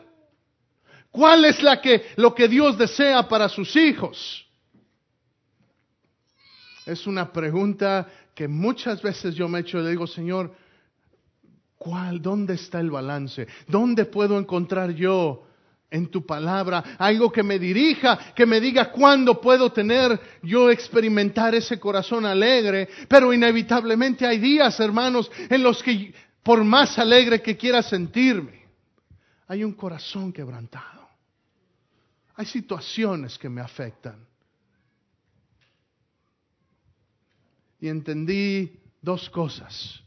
¿Cuál 1.11 1.45
es 1.45 1.62
la 1.62 1.81
que, 1.81 2.07
lo 2.17 2.35
que 2.35 2.49
Dios 2.49 2.77
desea 2.77 3.29
para 3.29 3.49
sus 3.49 3.77
hijos? 3.77 4.47
Es 6.87 7.07
una 7.07 7.31
pregunta 7.33 8.09
que 8.35 8.49
muchas 8.49 9.03
veces 9.03 9.35
yo 9.35 9.47
me 9.47 9.59
he 9.59 9.61
hecho 9.61 9.79
y 9.79 9.83
le 9.83 9.91
digo, 9.91 10.07
Señor, 10.07 10.55
¿cuál? 11.77 12.23
¿Dónde 12.23 12.55
está 12.55 12.81
el 12.81 12.91
balance? 12.91 13.47
¿Dónde 13.67 14.07
puedo 14.07 14.38
encontrar 14.38 14.93
yo 14.93 15.48
en 15.90 16.11
tu 16.11 16.25
palabra, 16.26 16.97
algo 16.99 17.33
que 17.33 17.42
me 17.42 17.59
dirija, 17.59 18.35
que 18.35 18.45
me 18.45 18.61
diga 18.61 18.90
cuándo 18.90 19.40
puedo 19.40 19.73
tener 19.73 20.21
yo 20.42 20.71
experimentar 20.71 21.54
ese 21.54 21.80
corazón 21.80 22.26
alegre, 22.26 22.88
pero 23.09 23.33
inevitablemente 23.33 24.26
hay 24.26 24.38
días, 24.38 24.78
hermanos, 24.80 25.30
en 25.49 25.62
los 25.62 25.83
que 25.83 26.12
por 26.42 26.62
más 26.62 26.99
alegre 26.99 27.42
que 27.42 27.57
quiera 27.57 27.83
sentirme, 27.83 28.66
hay 29.47 29.64
un 29.64 29.73
corazón 29.73 30.33
quebrantado. 30.33 31.09
Hay 32.37 32.47
situaciones 32.47 33.38
que 33.38 33.49
me 33.49 33.61
afectan. 33.61 34.26
Y 37.80 37.88
entendí 37.88 38.78
dos 39.00 39.28
cosas. 39.30 40.02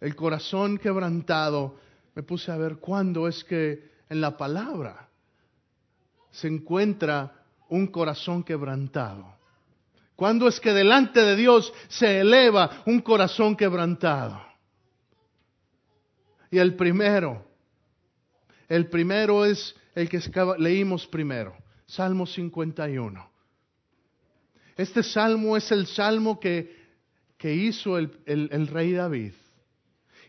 El 0.00 0.14
corazón 0.14 0.78
quebrantado, 0.78 1.78
me 2.14 2.22
puse 2.22 2.50
a 2.50 2.56
ver 2.56 2.76
cuándo 2.76 3.28
es 3.28 3.44
que 3.44 3.91
en 4.12 4.20
la 4.20 4.36
palabra 4.36 5.08
se 6.30 6.46
encuentra 6.46 7.32
un 7.70 7.86
corazón 7.86 8.44
quebrantado. 8.44 9.34
¿Cuándo 10.14 10.46
es 10.48 10.60
que 10.60 10.74
delante 10.74 11.22
de 11.22 11.34
Dios 11.34 11.72
se 11.88 12.20
eleva 12.20 12.82
un 12.84 13.00
corazón 13.00 13.56
quebrantado? 13.56 14.38
Y 16.50 16.58
el 16.58 16.76
primero, 16.76 17.42
el 18.68 18.90
primero 18.90 19.46
es 19.46 19.74
el 19.94 20.10
que 20.10 20.20
leímos 20.58 21.06
primero, 21.06 21.56
Salmo 21.86 22.26
51. 22.26 23.30
Este 24.76 25.02
salmo 25.02 25.56
es 25.56 25.72
el 25.72 25.86
salmo 25.86 26.38
que, 26.38 26.76
que 27.38 27.54
hizo 27.54 27.96
el 27.96 28.66
rey 28.68 28.92
David. 28.92 29.32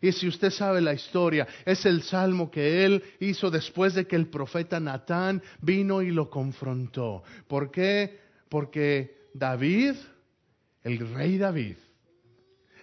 Y 0.04 0.12
si 0.12 0.28
usted 0.28 0.50
sabe 0.50 0.82
la 0.82 0.94
historia, 0.94 1.48
es 1.64 1.86
el 1.86 2.04
salmo 2.04 2.52
que 2.52 2.84
él 2.84 3.02
hizo 3.22 3.50
después 3.50 3.94
de 3.94 4.06
que 4.06 4.18
el 4.18 4.28
profeta 4.28 4.78
Natán 4.78 5.42
vino 5.62 6.02
y 6.02 6.12
lo 6.12 6.30
confrontó. 6.30 7.24
¿Por 7.48 7.72
qué? 7.72 8.20
Porque 8.50 9.30
David, 9.34 9.96
el 10.84 11.14
rey 11.14 11.38
David, 11.38 11.78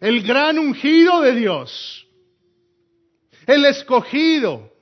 el 0.00 0.22
gran 0.22 0.58
ungido 0.58 1.20
de 1.20 1.34
Dios, 1.34 2.06
el 3.46 3.66
escogido, 3.66 4.72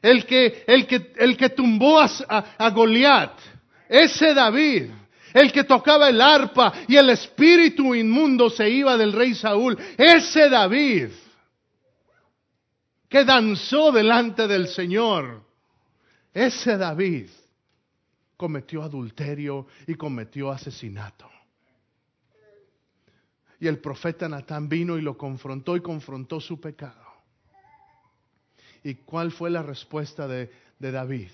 el 0.00 0.26
que, 0.26 0.62
el 0.64 0.86
que, 0.86 1.12
el 1.16 1.36
que 1.36 1.48
tumbó 1.48 1.98
a, 1.98 2.06
a 2.56 2.70
Goliat, 2.70 3.36
ese 3.88 4.32
David, 4.32 4.92
el 5.34 5.50
que 5.50 5.64
tocaba 5.64 6.08
el 6.08 6.20
arpa 6.20 6.72
y 6.86 6.94
el 6.94 7.10
espíritu 7.10 7.96
inmundo 7.96 8.48
se 8.48 8.70
iba 8.70 8.96
del 8.96 9.12
rey 9.12 9.34
Saúl, 9.34 9.76
ese 9.96 10.48
David 10.48 11.08
que 13.08 13.24
danzó 13.24 13.90
delante 13.90 14.46
del 14.46 14.68
Señor. 14.68 15.42
Ese 16.32 16.76
David 16.76 17.28
cometió 18.36 18.82
adulterio 18.82 19.66
y 19.86 19.94
cometió 19.94 20.50
asesinato. 20.50 21.28
Y 23.60 23.66
el 23.66 23.78
profeta 23.80 24.28
Natán 24.28 24.68
vino 24.68 24.96
y 24.96 25.02
lo 25.02 25.16
confrontó 25.16 25.74
y 25.76 25.80
confrontó 25.80 26.38
su 26.38 26.60
pecado. 26.60 27.02
¿Y 28.84 28.94
cuál 28.94 29.32
fue 29.32 29.50
la 29.50 29.62
respuesta 29.62 30.28
de, 30.28 30.52
de 30.78 30.92
David? 30.92 31.30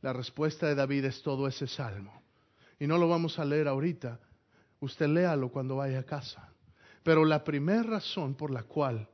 La 0.00 0.14
respuesta 0.14 0.66
de 0.66 0.74
David 0.74 1.04
es 1.04 1.22
todo 1.22 1.46
ese 1.46 1.66
salmo. 1.66 2.22
Y 2.78 2.86
no 2.86 2.96
lo 2.96 3.06
vamos 3.06 3.38
a 3.38 3.44
leer 3.44 3.68
ahorita. 3.68 4.18
Usted 4.80 5.08
léalo 5.08 5.50
cuando 5.50 5.76
vaya 5.76 5.98
a 5.98 6.04
casa. 6.04 6.48
Pero 7.02 7.26
la 7.26 7.44
primera 7.44 7.82
razón 7.82 8.34
por 8.34 8.50
la 8.50 8.62
cual 8.62 9.06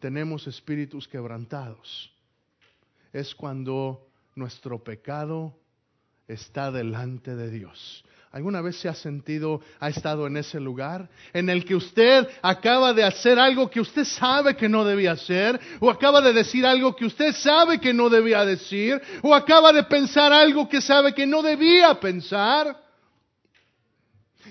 tenemos 0.00 0.46
espíritus 0.46 1.08
quebrantados 1.08 2.12
es 3.12 3.34
cuando 3.34 4.06
nuestro 4.34 4.82
pecado 4.82 5.56
está 6.28 6.70
delante 6.70 7.34
de 7.34 7.50
Dios. 7.50 8.04
¿Alguna 8.32 8.60
vez 8.60 8.76
se 8.76 8.88
ha 8.88 8.94
sentido, 8.94 9.62
ha 9.80 9.88
estado 9.88 10.26
en 10.26 10.36
ese 10.36 10.60
lugar 10.60 11.08
en 11.32 11.48
el 11.48 11.64
que 11.64 11.74
usted 11.74 12.28
acaba 12.42 12.92
de 12.92 13.02
hacer 13.02 13.38
algo 13.38 13.70
que 13.70 13.80
usted 13.80 14.04
sabe 14.04 14.54
que 14.54 14.68
no 14.68 14.84
debía 14.84 15.12
hacer, 15.12 15.58
o 15.80 15.88
acaba 15.88 16.20
de 16.20 16.34
decir 16.34 16.66
algo 16.66 16.94
que 16.94 17.06
usted 17.06 17.32
sabe 17.32 17.80
que 17.80 17.94
no 17.94 18.10
debía 18.10 18.44
decir, 18.44 19.00
o 19.22 19.34
acaba 19.34 19.72
de 19.72 19.84
pensar 19.84 20.32
algo 20.32 20.68
que 20.68 20.82
sabe 20.82 21.14
que 21.14 21.26
no 21.26 21.42
debía 21.42 21.98
pensar? 21.98 22.76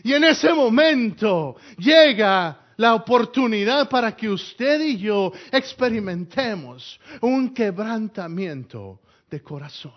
Y 0.04 0.14
en 0.14 0.24
ese 0.24 0.52
momento 0.54 1.56
llega 1.78 2.65
la 2.78 2.96
oportunidad 2.96 3.90
para 3.90 4.16
que 4.16 4.30
usted 4.30 4.82
y 4.82 4.98
yo 4.98 5.32
experimentemos 5.52 7.00
un 7.22 7.54
quebrantamiento 7.54 9.00
de 9.30 9.42
corazón. 9.42 9.94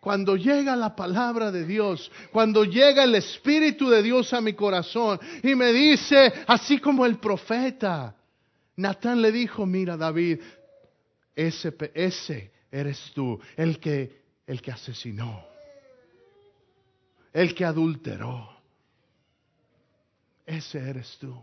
Cuando 0.00 0.36
llega 0.36 0.76
la 0.76 0.94
palabra 0.94 1.50
de 1.50 1.66
Dios, 1.66 2.10
cuando 2.32 2.64
llega 2.64 3.04
el 3.04 3.16
Espíritu 3.16 3.90
de 3.90 4.02
Dios 4.02 4.32
a 4.32 4.40
mi 4.40 4.52
corazón 4.52 5.18
y 5.42 5.54
me 5.54 5.72
dice, 5.72 6.32
así 6.46 6.78
como 6.78 7.04
el 7.04 7.18
profeta, 7.18 8.14
Natán 8.76 9.20
le 9.20 9.32
dijo, 9.32 9.66
mira 9.66 9.96
David, 9.96 10.40
ese, 11.34 11.74
ese 11.94 12.52
eres 12.70 13.10
tú, 13.12 13.40
el 13.56 13.80
que, 13.80 14.22
el 14.46 14.62
que 14.62 14.70
asesinó, 14.70 15.44
el 17.32 17.54
que 17.54 17.64
adulteró 17.64 18.57
ese 20.48 20.78
eres 20.78 21.16
tú. 21.20 21.38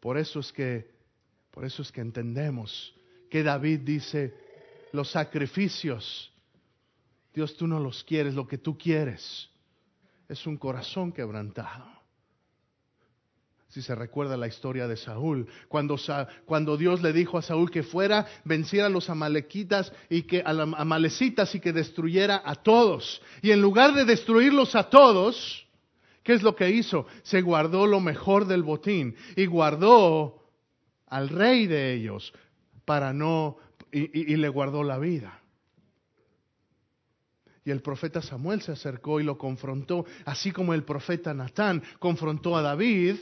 Por 0.00 0.18
eso 0.18 0.40
es 0.40 0.52
que, 0.52 0.90
por 1.50 1.64
eso 1.64 1.82
es 1.82 1.90
que 1.90 2.00
entendemos 2.00 2.94
que 3.30 3.42
David 3.42 3.80
dice, 3.80 4.34
los 4.92 5.10
sacrificios, 5.10 6.30
Dios 7.32 7.56
tú 7.56 7.66
no 7.66 7.80
los 7.80 8.04
quieres, 8.04 8.34
lo 8.34 8.46
que 8.46 8.58
tú 8.58 8.76
quieres 8.76 9.48
es 10.28 10.46
un 10.46 10.56
corazón 10.56 11.12
quebrantado. 11.12 11.86
Si 13.68 13.82
se 13.82 13.94
recuerda 13.94 14.36
la 14.36 14.48
historia 14.48 14.88
de 14.88 14.96
Saúl, 14.96 15.46
cuando, 15.68 15.96
cuando, 16.44 16.76
Dios 16.76 17.02
le 17.02 17.12
dijo 17.12 17.38
a 17.38 17.42
Saúl 17.42 17.70
que 17.70 17.84
fuera, 17.84 18.26
venciera 18.44 18.86
a 18.86 18.90
los 18.90 19.08
amalequitas 19.08 19.92
y 20.08 20.22
que 20.22 20.42
a 20.42 20.52
los 20.52 20.74
amalecitas 20.76 21.54
y 21.54 21.60
que 21.60 21.72
destruyera 21.72 22.42
a 22.44 22.56
todos. 22.56 23.22
Y 23.42 23.52
en 23.52 23.62
lugar 23.62 23.94
de 23.94 24.04
destruirlos 24.04 24.74
a 24.74 24.90
todos, 24.90 25.69
¿Qué 26.30 26.36
es 26.36 26.44
lo 26.44 26.54
que 26.54 26.70
hizo? 26.70 27.08
Se 27.24 27.42
guardó 27.42 27.88
lo 27.88 27.98
mejor 27.98 28.46
del 28.46 28.62
botín 28.62 29.16
y 29.34 29.46
guardó 29.46 30.44
al 31.08 31.28
rey 31.28 31.66
de 31.66 31.92
ellos 31.92 32.32
para 32.84 33.12
no, 33.12 33.56
y, 33.90 34.36
le 34.36 34.48
guardó 34.48 34.84
la 34.84 34.96
vida. 34.98 35.40
Y 37.64 37.72
el 37.72 37.82
profeta 37.82 38.22
Samuel 38.22 38.62
se 38.62 38.70
acercó 38.70 39.18
y 39.18 39.24
lo 39.24 39.36
confrontó, 39.36 40.06
así 40.24 40.52
como 40.52 40.72
el 40.72 40.84
profeta 40.84 41.34
Natán 41.34 41.82
confrontó 41.98 42.56
a 42.56 42.62
David. 42.62 43.16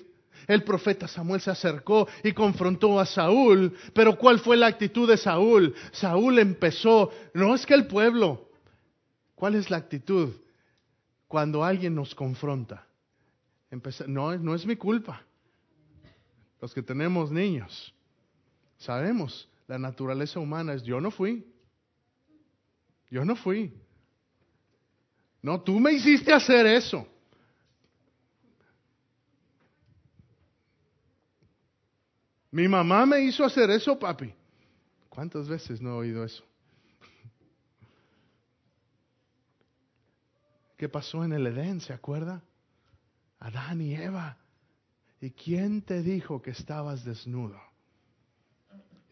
El 0.47 0.62
profeta 0.62 1.09
Samuel 1.09 1.41
se 1.41 1.50
acercó 1.50 2.07
y 2.23 2.33
confrontó 2.33 3.00
a 3.00 3.07
Saúl, 3.07 3.75
pero 3.95 4.19
¿cuál 4.19 4.38
fue 4.38 4.59
la 4.59 4.67
actitud 4.67 5.09
de 5.09 5.17
Saúl? 5.17 5.75
Saúl 5.93 6.41
empezó, 6.41 7.11
no 7.33 7.55
es 7.55 7.65
que 7.65 7.73
el 7.73 7.87
pueblo, 7.87 8.50
¿cuál 9.35 9.55
es 9.55 9.71
la 9.71 9.79
actitud 9.79 10.35
cuando 11.27 11.65
alguien 11.65 11.95
nos 11.95 12.15
confronta? 12.15 12.85
No, 14.06 14.37
no 14.37 14.54
es 14.54 14.66
mi 14.66 14.76
culpa. 14.76 15.22
Los 16.60 16.75
que 16.75 16.82
tenemos 16.82 17.30
niños, 17.30 17.94
sabemos, 18.78 19.48
la 19.66 19.78
naturaleza 19.78 20.40
humana 20.40 20.75
es 20.75 20.82
yo 20.82 21.00
no 21.00 21.10
fui. 21.10 21.46
Yo 23.10 23.25
no 23.25 23.37
fui. 23.37 23.72
No, 25.40 25.60
tú 25.60 25.78
me 25.78 25.92
hiciste 25.92 26.32
hacer 26.32 26.66
eso. 26.66 27.06
Mi 32.50 32.66
mamá 32.66 33.06
me 33.06 33.20
hizo 33.20 33.44
hacer 33.44 33.70
eso, 33.70 33.98
papi. 33.98 34.34
¿Cuántas 35.08 35.48
veces 35.48 35.80
no 35.80 35.90
he 35.90 35.98
oído 35.98 36.25
eso? 36.25 36.44
¿Qué 40.76 40.88
pasó 40.88 41.25
en 41.25 41.32
el 41.32 41.46
Edén? 41.46 41.80
¿Se 41.80 41.92
acuerda? 41.92 42.42
Adán 43.40 43.80
y 43.80 43.95
Eva. 43.95 44.37
¿Y 45.21 45.30
quién 45.30 45.83
te 45.83 46.02
dijo 46.02 46.40
que 46.40 46.50
estabas 46.50 47.04
desnudo? 47.04 47.61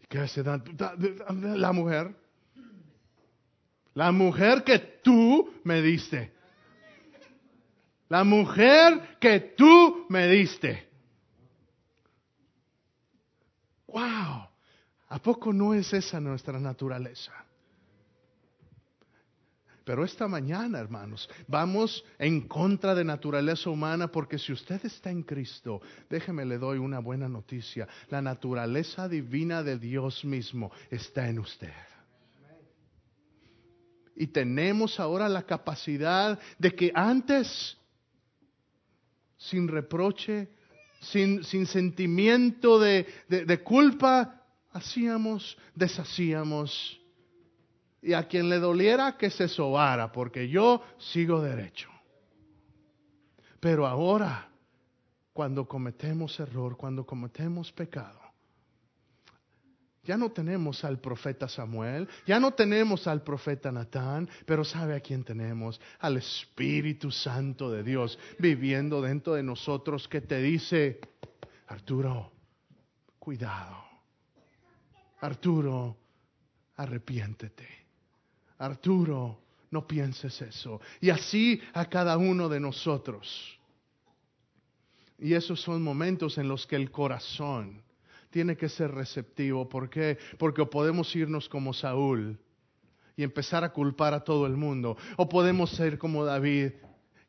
¿Qué 0.08 0.26
La 1.56 1.72
mujer. 1.72 2.14
La 3.94 4.12
mujer 4.12 4.62
que 4.62 4.78
tú 5.02 5.52
me 5.64 5.82
diste. 5.82 6.32
La 8.08 8.22
mujer 8.22 9.18
que 9.18 9.40
tú 9.56 10.06
me 10.08 10.28
diste. 10.28 10.88
¡Wow! 13.88 14.48
¿A 15.08 15.18
poco 15.22 15.52
no 15.52 15.74
es 15.74 15.92
esa 15.92 16.20
nuestra 16.20 16.60
naturaleza? 16.60 17.32
Pero 19.86 20.04
esta 20.04 20.26
mañana, 20.26 20.80
hermanos, 20.80 21.30
vamos 21.46 22.04
en 22.18 22.48
contra 22.48 22.92
de 22.92 23.04
naturaleza 23.04 23.70
humana 23.70 24.08
porque 24.08 24.36
si 24.36 24.52
usted 24.52 24.84
está 24.84 25.12
en 25.12 25.22
Cristo, 25.22 25.80
déjeme 26.10 26.44
le 26.44 26.58
doy 26.58 26.78
una 26.78 26.98
buena 26.98 27.28
noticia. 27.28 27.86
La 28.08 28.20
naturaleza 28.20 29.08
divina 29.08 29.62
de 29.62 29.78
Dios 29.78 30.24
mismo 30.24 30.72
está 30.90 31.28
en 31.28 31.38
usted. 31.38 31.72
Y 34.16 34.26
tenemos 34.26 34.98
ahora 34.98 35.28
la 35.28 35.44
capacidad 35.44 36.36
de 36.58 36.74
que 36.74 36.90
antes, 36.92 37.78
sin 39.36 39.68
reproche, 39.68 40.48
sin, 40.98 41.44
sentimiento 41.44 42.80
de 42.80 43.62
culpa, 43.62 44.42
hacíamos, 44.72 45.56
deshacíamos 45.76 47.00
y 48.06 48.14
a 48.14 48.28
quien 48.28 48.48
le 48.48 48.60
doliera 48.60 49.16
que 49.16 49.30
se 49.30 49.48
sobara, 49.48 50.12
porque 50.12 50.48
yo 50.48 50.80
sigo 50.96 51.42
derecho. 51.42 51.90
Pero 53.58 53.84
ahora, 53.84 54.48
cuando 55.32 55.66
cometemos 55.66 56.38
error, 56.38 56.76
cuando 56.76 57.04
cometemos 57.04 57.72
pecado, 57.72 58.20
ya 60.04 60.16
no 60.16 60.30
tenemos 60.30 60.84
al 60.84 61.00
profeta 61.00 61.48
Samuel, 61.48 62.08
ya 62.28 62.38
no 62.38 62.52
tenemos 62.52 63.08
al 63.08 63.24
profeta 63.24 63.72
Natán, 63.72 64.28
pero 64.46 64.62
¿sabe 64.62 64.94
a 64.94 65.00
quién 65.00 65.24
tenemos? 65.24 65.80
Al 65.98 66.18
Espíritu 66.18 67.10
Santo 67.10 67.72
de 67.72 67.82
Dios 67.82 68.16
viviendo 68.38 69.02
dentro 69.02 69.34
de 69.34 69.42
nosotros 69.42 70.06
que 70.06 70.20
te 70.20 70.40
dice, 70.40 71.00
Arturo, 71.66 72.30
cuidado. 73.18 73.82
Arturo, 75.22 75.96
arrepiéntete. 76.76 77.85
Arturo, 78.58 79.38
no 79.70 79.86
pienses 79.86 80.40
eso. 80.42 80.80
Y 81.00 81.10
así 81.10 81.60
a 81.72 81.86
cada 81.86 82.16
uno 82.16 82.48
de 82.48 82.60
nosotros. 82.60 83.58
Y 85.18 85.34
esos 85.34 85.60
son 85.60 85.82
momentos 85.82 86.38
en 86.38 86.48
los 86.48 86.66
que 86.66 86.76
el 86.76 86.90
corazón 86.90 87.82
tiene 88.30 88.56
que 88.56 88.68
ser 88.68 88.90
receptivo. 88.90 89.68
¿Por 89.68 89.88
qué? 89.88 90.18
Porque 90.38 90.64
podemos 90.66 91.14
irnos 91.16 91.48
como 91.48 91.72
Saúl 91.72 92.38
y 93.16 93.22
empezar 93.22 93.64
a 93.64 93.72
culpar 93.72 94.12
a 94.12 94.24
todo 94.24 94.46
el 94.46 94.56
mundo. 94.56 94.96
O 95.16 95.28
podemos 95.28 95.70
ser 95.70 95.98
como 95.98 96.24
David, 96.24 96.72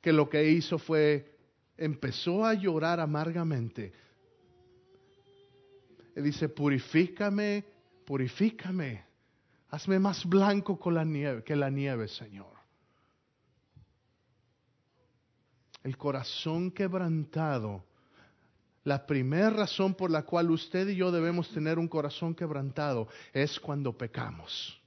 que 0.01 0.11
lo 0.11 0.29
que 0.29 0.49
hizo 0.49 0.77
fue, 0.77 1.37
empezó 1.77 2.45
a 2.45 2.53
llorar 2.53 2.99
amargamente. 2.99 3.93
Él 6.13 6.23
dice, 6.23 6.49
purifícame, 6.49 7.63
purifícame. 8.05 9.06
Hazme 9.69 9.99
más 9.99 10.25
blanco 10.25 10.79
con 10.79 10.93
la 10.93 11.03
nieve, 11.03 11.43
que 11.43 11.55
la 11.55 11.69
nieve, 11.69 12.07
Señor. 12.07 12.53
El 15.83 15.97
corazón 15.97 16.71
quebrantado. 16.71 17.83
La 18.83 19.05
primera 19.05 19.49
razón 19.49 19.93
por 19.95 20.09
la 20.09 20.23
cual 20.23 20.49
usted 20.51 20.87
y 20.87 20.95
yo 20.95 21.11
debemos 21.11 21.49
tener 21.49 21.77
un 21.77 21.89
corazón 21.89 22.33
quebrantado 22.33 23.09
es 23.33 23.59
cuando 23.59 23.97
pecamos. 23.97 24.81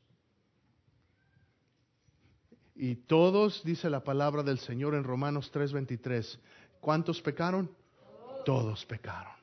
Y 2.74 2.96
todos, 2.96 3.62
dice 3.62 3.90
la 3.90 4.02
palabra 4.02 4.42
del 4.42 4.58
Señor 4.58 4.94
en 4.94 5.04
Romanos 5.04 5.50
3:23, 5.52 6.38
¿cuántos 6.80 7.20
pecaron? 7.20 7.70
Todos 8.46 8.86
pecaron. 8.86 9.34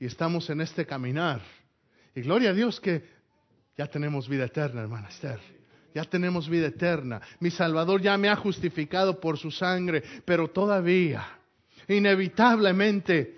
Y 0.00 0.06
estamos 0.06 0.50
en 0.50 0.60
este 0.60 0.84
caminar 0.84 1.40
y 2.14 2.20
gloria 2.22 2.50
a 2.50 2.54
Dios 2.54 2.80
que 2.80 3.02
ya 3.76 3.86
tenemos 3.86 4.28
vida 4.28 4.44
eterna, 4.44 4.82
hermana 4.82 5.08
Esther. 5.08 5.40
Ya 5.94 6.04
tenemos 6.04 6.48
vida 6.48 6.68
eterna. 6.68 7.20
Mi 7.40 7.50
Salvador 7.50 8.00
ya 8.00 8.16
me 8.16 8.28
ha 8.28 8.36
justificado 8.36 9.20
por 9.20 9.38
su 9.38 9.50
sangre, 9.50 10.02
pero 10.24 10.48
todavía, 10.48 11.26
inevitablemente, 11.88 13.34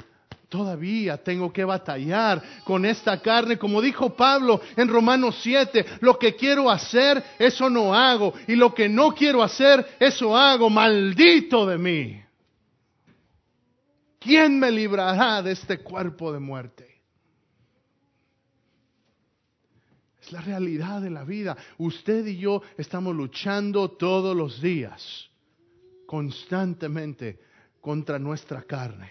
todavía 0.48 1.16
tengo 1.16 1.52
que 1.52 1.64
batallar 1.64 2.42
con 2.64 2.84
esta 2.84 3.20
carne. 3.20 3.58
Como 3.58 3.80
dijo 3.80 4.14
Pablo 4.14 4.60
en 4.76 4.88
Romanos 4.88 5.40
7, 5.42 5.84
lo 6.00 6.16
que 6.18 6.36
quiero 6.36 6.70
hacer, 6.70 7.22
eso 7.38 7.68
no 7.68 7.92
hago. 7.92 8.34
Y 8.46 8.54
lo 8.54 8.72
que 8.72 8.88
no 8.88 9.12
quiero 9.14 9.42
hacer, 9.42 9.96
eso 9.98 10.36
hago. 10.36 10.70
Maldito 10.70 11.66
de 11.66 11.78
mí. 11.78 12.22
¿Quién 14.20 14.58
me 14.58 14.70
librará 14.70 15.42
de 15.42 15.52
este 15.52 15.78
cuerpo 15.78 16.32
de 16.32 16.38
muerte? 16.38 16.93
Es 20.24 20.32
la 20.32 20.40
realidad 20.40 21.02
de 21.02 21.10
la 21.10 21.22
vida. 21.22 21.54
Usted 21.76 22.26
y 22.26 22.38
yo 22.38 22.62
estamos 22.78 23.14
luchando 23.14 23.90
todos 23.90 24.34
los 24.34 24.60
días, 24.62 25.28
constantemente, 26.06 27.38
contra 27.82 28.18
nuestra 28.18 28.62
carne. 28.62 29.10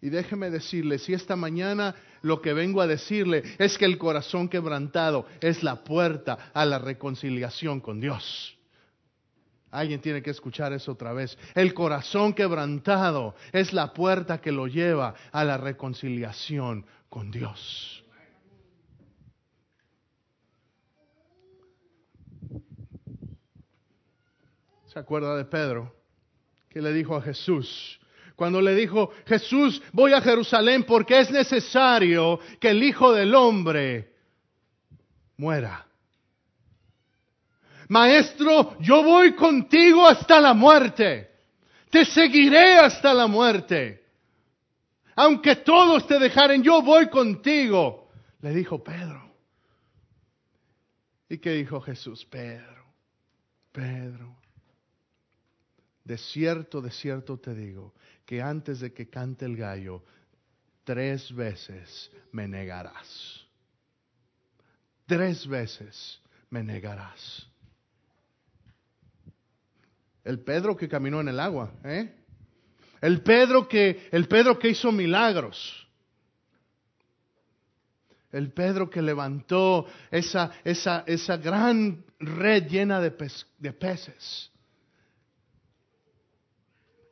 Y 0.00 0.08
déjeme 0.08 0.48
decirle, 0.48 0.98
si 0.98 1.12
esta 1.12 1.36
mañana 1.36 1.94
lo 2.22 2.40
que 2.40 2.54
vengo 2.54 2.80
a 2.80 2.86
decirle 2.86 3.42
es 3.58 3.76
que 3.76 3.84
el 3.84 3.98
corazón 3.98 4.48
quebrantado 4.48 5.26
es 5.40 5.62
la 5.62 5.84
puerta 5.84 6.50
a 6.54 6.64
la 6.64 6.78
reconciliación 6.78 7.80
con 7.80 8.00
Dios. 8.00 8.56
Alguien 9.70 10.00
tiene 10.00 10.22
que 10.22 10.30
escuchar 10.30 10.72
eso 10.72 10.92
otra 10.92 11.12
vez. 11.12 11.36
El 11.54 11.74
corazón 11.74 12.32
quebrantado 12.32 13.34
es 13.52 13.74
la 13.74 13.92
puerta 13.92 14.40
que 14.40 14.50
lo 14.50 14.66
lleva 14.66 15.14
a 15.30 15.44
la 15.44 15.58
reconciliación 15.58 16.86
con 17.10 17.30
Dios. 17.30 18.02
¿Se 24.98 25.02
acuerda 25.02 25.36
de 25.36 25.44
Pedro? 25.44 25.94
Que 26.68 26.82
le 26.82 26.92
dijo 26.92 27.14
a 27.14 27.22
Jesús. 27.22 28.00
Cuando 28.34 28.60
le 28.60 28.74
dijo, 28.74 29.12
Jesús, 29.26 29.80
voy 29.92 30.12
a 30.12 30.20
Jerusalén 30.20 30.82
porque 30.82 31.20
es 31.20 31.30
necesario 31.30 32.40
que 32.58 32.70
el 32.70 32.82
Hijo 32.82 33.12
del 33.12 33.32
Hombre 33.32 34.12
muera. 35.36 35.86
Maestro, 37.86 38.76
yo 38.80 39.04
voy 39.04 39.36
contigo 39.36 40.04
hasta 40.04 40.40
la 40.40 40.52
muerte. 40.52 41.30
Te 41.90 42.04
seguiré 42.04 42.78
hasta 42.78 43.14
la 43.14 43.28
muerte. 43.28 44.04
Aunque 45.14 45.54
todos 45.54 46.08
te 46.08 46.18
dejaren, 46.18 46.60
yo 46.60 46.82
voy 46.82 47.08
contigo. 47.08 48.10
Le 48.40 48.50
dijo 48.50 48.82
Pedro. 48.82 49.30
¿Y 51.28 51.38
qué 51.38 51.52
dijo 51.52 51.80
Jesús? 51.80 52.24
Pedro, 52.24 52.84
Pedro, 53.70 54.37
de 56.08 56.16
cierto, 56.16 56.80
de 56.80 56.90
cierto 56.90 57.38
te 57.38 57.54
digo, 57.54 57.92
que 58.24 58.40
antes 58.40 58.80
de 58.80 58.94
que 58.94 59.10
cante 59.10 59.44
el 59.44 59.58
gallo, 59.58 60.02
tres 60.82 61.30
veces 61.34 62.10
me 62.32 62.48
negarás. 62.48 63.46
Tres 65.04 65.46
veces 65.46 66.18
me 66.48 66.62
negarás. 66.62 67.46
El 70.24 70.40
Pedro 70.40 70.78
que 70.78 70.88
caminó 70.88 71.20
en 71.20 71.28
el 71.28 71.38
agua, 71.38 71.74
¿eh? 71.84 72.10
El 73.02 73.20
Pedro 73.20 73.68
que, 73.68 74.08
el 74.10 74.26
Pedro 74.28 74.58
que 74.58 74.70
hizo 74.70 74.90
milagros. 74.90 75.86
El 78.32 78.50
Pedro 78.52 78.88
que 78.88 79.02
levantó 79.02 79.86
esa, 80.10 80.52
esa, 80.64 81.04
esa 81.06 81.36
gran 81.36 82.02
red 82.18 82.66
llena 82.66 82.98
de, 82.98 83.14
de 83.58 83.72
peces. 83.74 84.50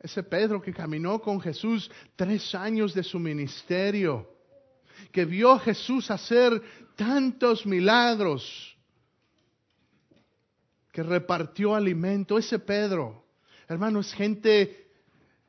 Ese 0.06 0.22
Pedro 0.22 0.62
que 0.62 0.72
caminó 0.72 1.20
con 1.20 1.40
Jesús 1.40 1.90
tres 2.14 2.54
años 2.54 2.94
de 2.94 3.02
su 3.02 3.18
ministerio, 3.18 4.24
que 5.10 5.24
vio 5.24 5.50
a 5.50 5.58
Jesús 5.58 6.12
hacer 6.12 6.62
tantos 6.94 7.66
milagros, 7.66 8.78
que 10.92 11.02
repartió 11.02 11.74
alimento. 11.74 12.38
Ese 12.38 12.60
Pedro, 12.60 13.26
hermano, 13.66 13.98
es 13.98 14.14
gente 14.14 14.86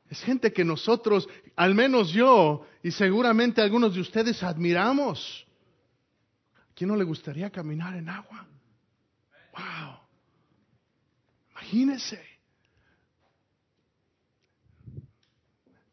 es 0.10 0.24
gente 0.24 0.52
que 0.52 0.66
nosotros, 0.66 1.30
al 1.56 1.76
menos 1.76 2.10
yo 2.10 2.66
y 2.82 2.90
seguramente 2.90 3.62
algunos 3.62 3.94
de 3.94 4.02
ustedes 4.02 4.42
admiramos. 4.42 5.46
¿Quién 6.74 6.88
no 6.88 6.96
le 6.96 7.04
gustaría 7.04 7.52
caminar 7.52 7.96
en 7.96 8.10
agua? 8.10 8.48
¡Wow! 9.54 10.00
Imagínese. 11.52 12.27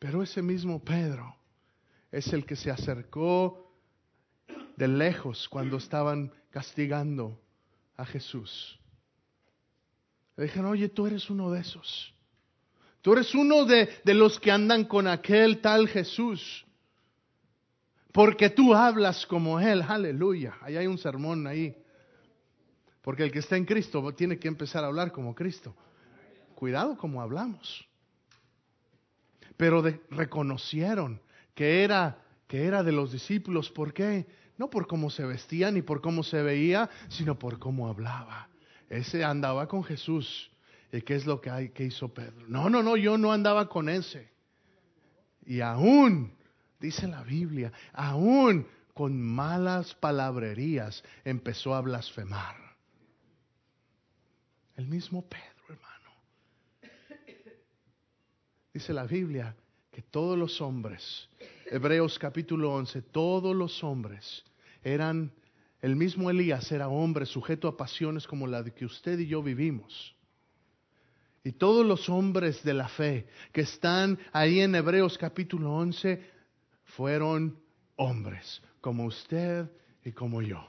Pero 0.05 0.23
ese 0.23 0.43
mismo 0.43 0.85
Pedro 0.85 1.35
es 2.13 2.31
el 2.35 2.45
que 2.45 2.57
se 2.57 2.71
acercó 2.71 3.73
de 4.77 4.87
lejos 4.87 5.49
cuando 5.49 5.79
estaban 5.79 6.31
castigando 6.51 7.41
a 7.97 8.05
Jesús. 8.05 8.79
Le 10.37 10.45
dijeron, 10.45 10.73
oye, 10.73 10.91
tú 10.91 11.07
eres 11.07 11.31
uno 11.31 11.51
de 11.51 11.61
esos. 11.61 12.13
Tú 13.01 13.15
eres 13.15 13.35
uno 13.35 13.65
de, 13.65 14.03
los 14.05 14.39
que 14.39 14.51
andan 14.51 14.85
con 14.85 15.09
aquel 15.09 15.63
tal 15.63 15.89
Jesús. 15.89 16.67
Porque 18.13 18.51
tú 18.51 18.75
hablas 18.75 19.25
como 19.25 19.59
Él. 19.59 19.81
Aleluya. 19.81 20.59
Ahí 20.61 20.77
hay 20.77 20.87
un 20.87 20.99
sermón 20.99 21.47
ahí. 21.47 21.75
Porque 23.01 23.23
el 23.23 23.33
que 23.33 23.39
está 23.39 23.57
en 23.57 23.65
Cristo 23.65 24.13
tiene 24.13 24.39
que 24.39 24.49
empezar 24.49 24.85
a 24.85 24.89
hablar 24.89 25.13
como 25.13 25.35
Cristo. 25.35 25.75
Cuidado 26.55 26.95
como 26.99 27.23
hablamos. 27.23 27.89
Pero 29.57 29.83
reconocieron 30.11 31.21
que 31.55 31.85
era, 31.85 32.19
que 32.47 32.65
era 32.65 32.83
de 32.83 32.93
los 32.93 33.13
discípulos. 33.13 33.71
¿Por 33.71 33.93
qué? 33.93 34.27
No 34.57 34.71
por 34.71 34.87
cómo 34.87 35.11
se 35.11 35.25
vestía 35.25 35.71
ni 35.71 35.83
por 35.83 36.01
cómo 36.01 36.23
se 36.23 36.43
veía, 36.43 36.89
sino 37.09 37.39
por 37.39 37.59
cómo 37.59 37.89
hablaba. 37.89 38.49
Ese 38.89 39.25
andaba 39.25 39.67
con 39.67 39.85
Jesús. 39.85 40.51
¿Y 40.93 41.03
qué 41.03 41.17
es 41.17 41.27
lo 41.27 41.41
que, 41.41 41.51
hay, 41.51 41.71
que 41.71 41.85
hizo 41.85 42.13
Pedro? 42.13 42.47
No, 42.47 42.71
no, 42.71 42.83
no, 42.83 42.97
yo 42.97 43.19
no 43.19 43.33
andaba 43.33 43.69
con 43.69 43.89
ese. 43.89 44.31
Y 45.45 45.61
aún, 45.61 46.33
dice 46.79 47.09
la 47.09 47.23
Biblia, 47.25 47.73
aún 47.93 48.67
con 48.95 49.21
malas 49.21 49.95
palabrerías 49.97 51.03
empezó 51.25 51.75
a 51.75 51.81
blasfemar. 51.81 52.57
El 54.77 54.87
mismo 54.87 55.23
Pedro, 55.29 55.65
hermano. 55.69 56.11
Dice 58.75 58.93
la 58.93 59.05
Biblia 59.05 59.55
que 59.93 60.03
todos 60.03 60.37
los 60.37 60.61
hombres, 60.61 61.29
Hebreos 61.67 62.19
capítulo 62.19 62.75
11, 62.75 63.03
todos 63.03 63.55
los 63.55 63.85
hombres 63.85 64.43
eran, 64.83 65.31
el 65.81 65.95
mismo 65.95 66.29
Elías 66.29 66.73
era 66.73 66.89
hombre 66.89 67.25
sujeto 67.25 67.69
a 67.69 67.77
pasiones 67.77 68.27
como 68.27 68.49
la 68.49 68.65
de 68.65 68.75
que 68.75 68.85
usted 68.85 69.17
y 69.21 69.29
yo 69.29 69.45
vivimos. 69.45 70.17
Y 71.45 71.53
todos 71.53 71.87
los 71.87 72.09
hombres 72.09 72.65
de 72.65 72.75
la 72.75 72.89
fe 72.89 73.29
que 73.53 73.61
están 73.61 74.19
ahí 74.33 74.59
en 74.59 74.75
Hebreos 74.75 75.17
capítulo 75.19 75.73
11 75.73 76.29
fueron 76.97 77.57
hombres, 77.95 78.61
como 78.81 79.05
usted 79.05 79.71
y 80.05 80.11
como 80.11 80.43
yo. 80.43 80.67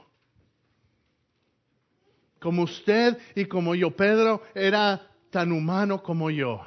Como 2.38 2.62
usted 2.62 3.18
y 3.34 3.46
como 3.46 3.74
yo. 3.74 3.96
Pedro 3.96 4.42
era 4.54 5.10
tan 5.30 5.50
humano 5.50 6.04
como 6.04 6.30
yo. 6.30 6.64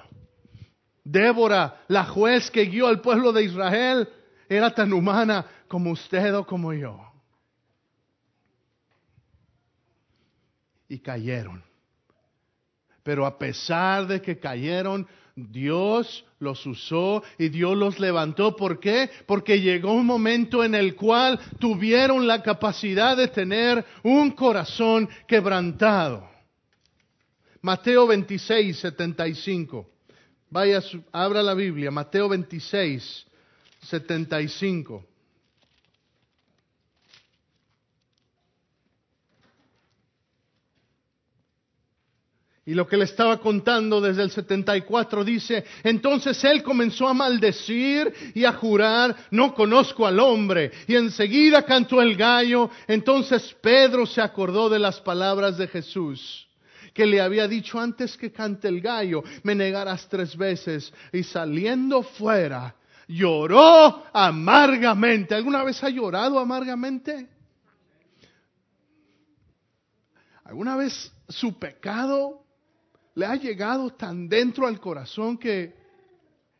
Débora, 1.12 1.86
la 1.88 2.06
juez 2.06 2.52
que 2.52 2.66
guió 2.66 2.88
al 2.88 3.02
pueblo 3.02 3.32
de 3.32 3.44
Israel, 3.44 4.08
era 4.48 4.74
tan 4.74 4.94
humana 4.94 5.46
como 5.68 5.92
usted 5.92 6.36
o 6.36 6.46
como 6.46 6.72
yo. 6.72 7.00
Y 10.88 11.00
cayeron. 11.00 11.64
Pero 13.02 13.26
a 13.26 13.40
pesar 13.40 14.06
de 14.06 14.22
que 14.22 14.38
cayeron, 14.38 15.08
Dios 15.36 16.26
los 16.40 16.64
usó 16.68 17.24
y 17.40 17.50
Dios 17.50 17.76
los 17.76 18.00
levantó. 18.00 18.56
¿Por 18.56 18.80
qué? 18.80 19.10
Porque 19.26 19.60
llegó 19.60 19.94
un 19.94 20.06
momento 20.06 20.64
en 20.64 20.76
el 20.76 20.96
cual 20.96 21.40
tuvieron 21.58 22.28
la 22.28 22.44
capacidad 22.44 23.18
de 23.18 23.30
tener 23.30 23.84
un 24.04 24.32
corazón 24.32 25.10
quebrantado. 25.28 26.30
Mateo 27.62 28.06
26, 28.06 28.78
75. 28.78 29.99
Vaya, 30.50 30.82
abra 31.12 31.44
la 31.44 31.54
Biblia, 31.54 31.92
Mateo 31.92 32.28
26, 32.30 33.26
75. 33.82 35.06
Y 42.66 42.76
lo 42.76 42.88
que 42.88 42.98
le 42.98 43.06
estaba 43.06 43.40
contando 43.40 44.00
desde 44.00 44.22
el 44.22 44.30
74 44.30 45.24
dice, 45.24 45.66
entonces 45.84 46.44
él 46.44 46.62
comenzó 46.62 47.08
a 47.08 47.16
maldecir 47.16 48.14
y 48.36 48.46
a 48.46 48.54
jurar, 48.54 49.16
no 49.32 49.56
conozco 49.56 50.06
al 50.06 50.20
hombre. 50.20 50.72
Y 50.88 50.96
enseguida 50.96 51.64
cantó 51.64 52.00
el 52.00 52.16
gallo. 52.16 52.70
Entonces 52.88 53.56
Pedro 53.60 54.06
se 54.06 54.22
acordó 54.22 54.70
de 54.70 54.78
las 54.78 55.00
palabras 55.00 55.58
de 55.58 55.68
Jesús, 55.68 56.48
que 56.94 57.06
le 57.06 57.22
había 57.22 57.48
dicho 57.48 57.80
antes 57.80 58.18
que 58.18 58.32
cante 58.32 58.68
el 58.68 58.82
gallo, 58.82 59.24
me 59.44 59.56
negarás 59.56 60.08
tres 60.10 60.36
veces. 60.36 60.94
Y 61.12 61.24
saliendo 61.24 62.04
fuera, 62.04 62.76
lloró 63.08 64.04
amargamente. 64.14 65.36
¿Alguna 65.36 65.64
vez 65.64 65.84
ha 65.84 65.90
llorado 65.90 66.40
amargamente? 66.40 67.28
¿Alguna 70.44 70.76
vez 70.76 71.12
su 71.28 71.60
pecado 71.60 72.44
le 73.16 73.26
ha 73.26 73.36
llegado 73.36 73.92
tan 73.92 74.28
dentro 74.28 74.66
al 74.66 74.80
corazón 74.80 75.38
que, 75.38 75.76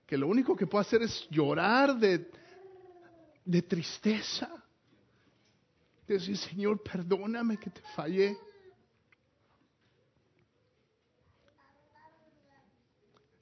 que 0.06 0.18
lo 0.18 0.28
único 0.28 0.56
que 0.56 0.68
puede 0.68 0.82
hacer 0.82 1.02
es 1.04 1.28
llorar 1.30 1.96
de, 1.98 2.30
de 3.46 3.62
tristeza. 3.62 4.50
Decir, 6.08 6.38
Señor, 6.38 6.84
perdóname 6.84 7.58
que 7.58 7.70
te 7.70 7.82
fallé. 7.96 8.38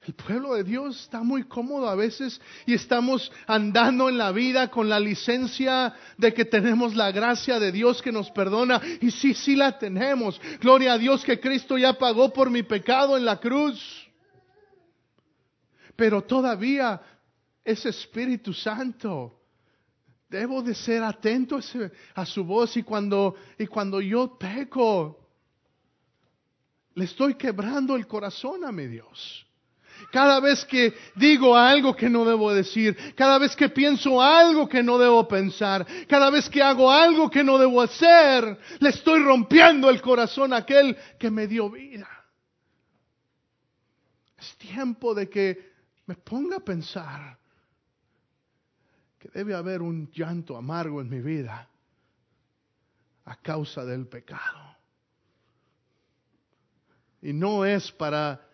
El 0.08 0.14
pueblo 0.14 0.54
de 0.54 0.64
Dios 0.64 1.02
está 1.02 1.22
muy 1.22 1.44
cómodo 1.44 1.90
a 1.90 1.96
veces 1.96 2.40
y 2.66 2.74
estamos 2.74 3.30
andando 3.46 4.08
en 4.08 4.18
la 4.18 4.32
vida 4.32 4.72
con 4.72 4.88
la 4.88 5.02
licencia 5.02 5.94
de 6.18 6.34
que 6.34 6.46
tenemos 6.46 6.96
la 6.96 7.12
gracia 7.12 7.60
de 7.60 7.74
Dios 7.74 8.02
que 8.02 8.14
nos 8.14 8.32
perdona. 8.32 8.82
Y 9.02 9.12
sí, 9.12 9.34
sí 9.34 9.58
la 9.58 9.78
tenemos. 9.78 10.40
Gloria 10.62 10.94
a 10.94 10.98
Dios 10.98 11.26
que 11.26 11.42
Cristo 11.42 11.78
ya 11.78 11.92
pagó 11.98 12.32
por 12.32 12.50
mi 12.50 12.64
pecado 12.64 13.18
en 13.18 13.26
la 13.26 13.38
cruz. 13.38 14.08
Pero 15.98 16.24
todavía 16.24 17.02
ese 17.66 17.90
Espíritu 17.90 18.54
Santo, 18.54 19.42
debo 20.30 20.62
de 20.62 20.74
ser 20.74 21.04
atento 21.04 21.60
a 22.16 22.26
su 22.26 22.46
voz 22.46 22.78
y 22.78 22.84
cuando, 22.84 23.36
y 23.60 23.68
cuando 23.68 24.00
yo 24.00 24.38
peco, 24.38 25.20
le 26.94 27.04
estoy 27.04 27.36
quebrando 27.36 27.98
el 27.98 28.08
corazón 28.08 28.64
a 28.64 28.72
mi 28.72 28.88
Dios. 28.88 29.47
Cada 30.12 30.40
vez 30.40 30.64
que 30.66 30.94
digo 31.16 31.56
algo 31.56 31.96
que 31.96 32.10
no 32.10 32.26
debo 32.26 32.54
decir, 32.54 33.16
cada 33.16 33.38
vez 33.38 33.56
que 33.56 33.70
pienso 33.70 34.22
algo 34.22 34.68
que 34.68 34.82
no 34.82 34.98
debo 34.98 35.28
pensar, 35.28 35.86
cada 36.08 36.30
vez 36.30 36.50
que 36.50 36.62
hago 36.62 36.90
algo 36.90 37.30
que 37.30 37.44
no 37.44 37.58
debo 37.58 37.82
hacer, 37.82 38.58
le 38.80 38.90
estoy 38.90 39.22
rompiendo 39.24 39.90
el 39.90 40.02
corazón 40.02 40.54
a 40.54 40.58
aquel 40.58 40.98
que 41.20 41.30
me 41.30 41.48
dio 41.48 41.70
vida. 41.70 42.08
Es 44.38 44.56
tiempo 44.58 45.14
de 45.14 45.30
que 45.30 45.74
me 46.06 46.16
ponga 46.16 46.58
a 46.58 46.62
pensar 46.62 47.38
que 49.20 49.30
debe 49.30 49.56
haber 49.56 49.82
un 49.82 50.10
llanto 50.12 50.56
amargo 50.56 51.02
en 51.02 51.10
mi 51.10 51.22
vida 51.22 51.68
a 53.26 53.36
causa 53.36 53.84
del 53.84 54.08
pecado. 54.08 54.78
Y 57.22 57.34
no 57.34 57.66
es 57.66 57.92
para 57.92 58.47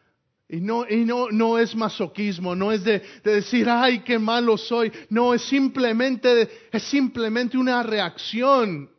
y 0.48 0.60
no, 0.60 0.88
y 0.88 1.06
no, 1.06 1.30
no 1.32 1.58
es 1.58 1.76
masoquismo, 1.76 2.56
no 2.56 2.72
es 2.72 2.84
de, 2.84 3.02
decir, 3.24 3.68
ay, 3.70 4.04
qué 4.04 4.20
malo 4.20 4.58
soy. 4.58 4.92
No, 5.10 5.34
es 5.34 5.42
simplemente, 5.44 6.70
es 6.72 6.84
simplemente 6.84 7.58
una 7.58 7.82
reacción. 7.82 8.90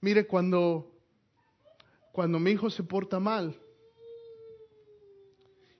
Mire, 0.00 0.26
cuando, 0.26 0.92
cuando 2.12 2.38
mi 2.38 2.52
hijo 2.52 2.70
se 2.70 2.82
porta 2.82 3.18
mal 3.18 3.58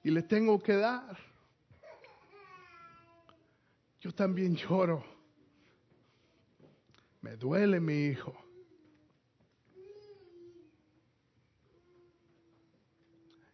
y 0.03 0.11
le 0.11 0.23
tengo 0.23 0.59
que 0.61 0.75
dar, 0.75 1.17
yo 4.01 4.13
también 4.13 4.57
lloro. 4.57 5.05
Me 7.21 7.37
duele 7.37 7.79
mi 7.79 8.07
hijo. 8.07 8.46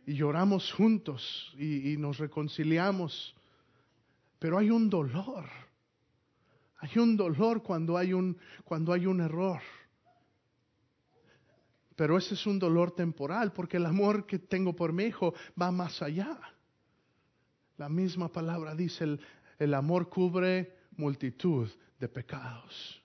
Y 0.06 0.14
lloramos 0.14 0.72
juntos 0.72 1.54
y, 1.58 1.96
nos 1.96 2.18
reconciliamos. 2.18 3.34
Pero 4.38 4.58
hay 4.58 4.70
un 4.70 4.90
dolor. 4.90 5.44
Hay 6.78 6.98
un 6.98 7.16
dolor 7.16 7.62
cuando 7.62 7.96
hay 7.96 8.12
un, 8.12 8.36
cuando 8.64 8.92
hay 8.92 9.06
un 9.06 9.20
error. 9.20 9.60
Pero 11.94 12.18
ese 12.18 12.34
es 12.34 12.46
un 12.46 12.58
dolor 12.58 12.92
temporal 12.92 13.52
porque 13.52 13.76
el 13.76 13.86
amor 13.86 14.26
que 14.26 14.38
tengo 14.38 14.74
por 14.74 14.92
mi 14.92 15.04
hijo 15.04 15.34
va 15.60 15.70
más 15.70 16.02
allá. 16.02 16.38
La 17.76 17.88
misma 17.88 18.30
palabra 18.30 18.74
dice, 18.74 19.04
el, 19.04 19.20
el 19.58 19.74
amor 19.74 20.08
cubre 20.08 20.76
multitud 20.96 21.68
de 21.98 22.08
pecados. 22.08 23.01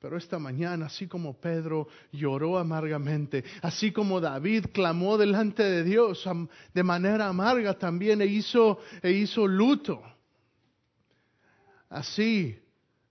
Pero 0.00 0.16
esta 0.16 0.38
mañana, 0.38 0.86
así 0.86 1.08
como 1.08 1.40
Pedro 1.40 1.88
lloró 2.12 2.56
amargamente, 2.58 3.44
así 3.62 3.90
como 3.90 4.20
David 4.20 4.66
clamó 4.72 5.18
delante 5.18 5.64
de 5.64 5.82
Dios 5.82 6.28
de 6.72 6.82
manera 6.84 7.26
amarga 7.28 7.76
también 7.76 8.22
e 8.22 8.26
hizo, 8.26 8.78
e 9.02 9.10
hizo 9.10 9.46
luto, 9.46 10.00
así 11.88 12.56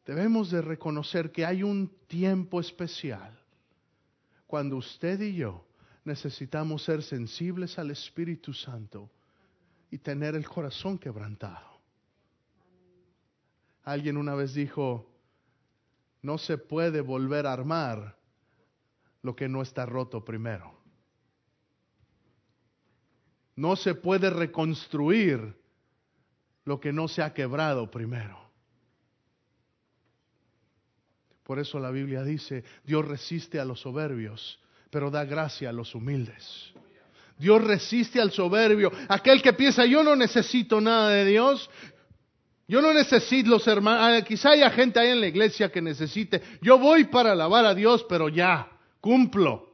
debemos 0.06 0.50
de 0.50 0.62
reconocer 0.62 1.32
que 1.32 1.46
hay 1.46 1.62
un 1.62 1.92
tiempo 2.08 2.62
especial 2.62 3.38
cuando 4.46 4.78
usted 4.78 5.20
y 5.20 5.36
yo 5.36 5.66
necesitamos 6.06 6.84
ser 6.84 7.04
sensibles 7.04 7.78
al 7.78 7.92
Espíritu 7.92 8.54
Santo 8.54 9.12
y 9.92 9.98
tener 9.98 10.36
el 10.36 10.48
corazón 10.48 10.98
quebrantado. 10.98 11.82
Alguien 13.84 14.16
una 14.16 14.36
vez 14.36 14.54
dijo, 14.54 15.17
no 16.22 16.38
se 16.38 16.58
puede 16.58 17.02
volver 17.02 17.46
a 17.46 17.54
armar 17.54 18.18
lo 19.22 19.36
que 19.36 19.48
no 19.48 19.62
está 19.62 19.86
roto 19.86 20.24
primero. 20.24 20.74
No 23.56 23.76
se 23.76 23.96
puede 23.96 24.30
reconstruir 24.30 25.56
lo 26.66 26.80
que 26.80 26.94
no 26.94 27.08
se 27.08 27.24
ha 27.24 27.34
quebrado 27.34 27.90
primero. 27.90 28.48
Por 31.44 31.60
eso 31.60 31.80
la 31.80 31.92
Biblia 31.92 32.24
dice, 32.24 32.64
Dios 32.84 33.08
resiste 33.08 33.60
a 33.60 33.66
los 33.66 33.80
soberbios, 33.80 34.60
pero 34.90 35.10
da 35.10 35.24
gracia 35.24 35.70
a 35.70 35.74
los 35.74 35.96
humildes. 35.96 36.74
Dios 37.38 37.64
resiste 37.64 38.20
al 38.20 38.32
soberbio, 38.32 38.92
aquel 39.08 39.42
que 39.42 39.54
piensa, 39.54 39.86
yo 39.86 40.04
no 40.04 40.16
necesito 40.16 40.82
nada 40.82 41.12
de 41.12 41.26
Dios, 41.26 41.70
yo 42.68 42.82
no 42.82 42.94
necesito 42.94 43.50
los 43.50 43.66
hermanos, 43.68 44.22
ah, 44.22 44.26
quizá 44.26 44.52
haya 44.52 44.70
gente 44.72 45.00
ahí 45.00 45.10
en 45.10 45.22
la 45.22 45.28
iglesia 45.28 45.72
que 45.72 45.82
necesite, 45.82 46.42
yo 46.62 46.78
voy 46.78 47.06
para 47.06 47.32
alabar 47.32 47.66
a 47.66 47.74
Dios, 47.74 48.06
pero 48.10 48.28
ya, 48.28 48.70
cumplo. 49.00 49.74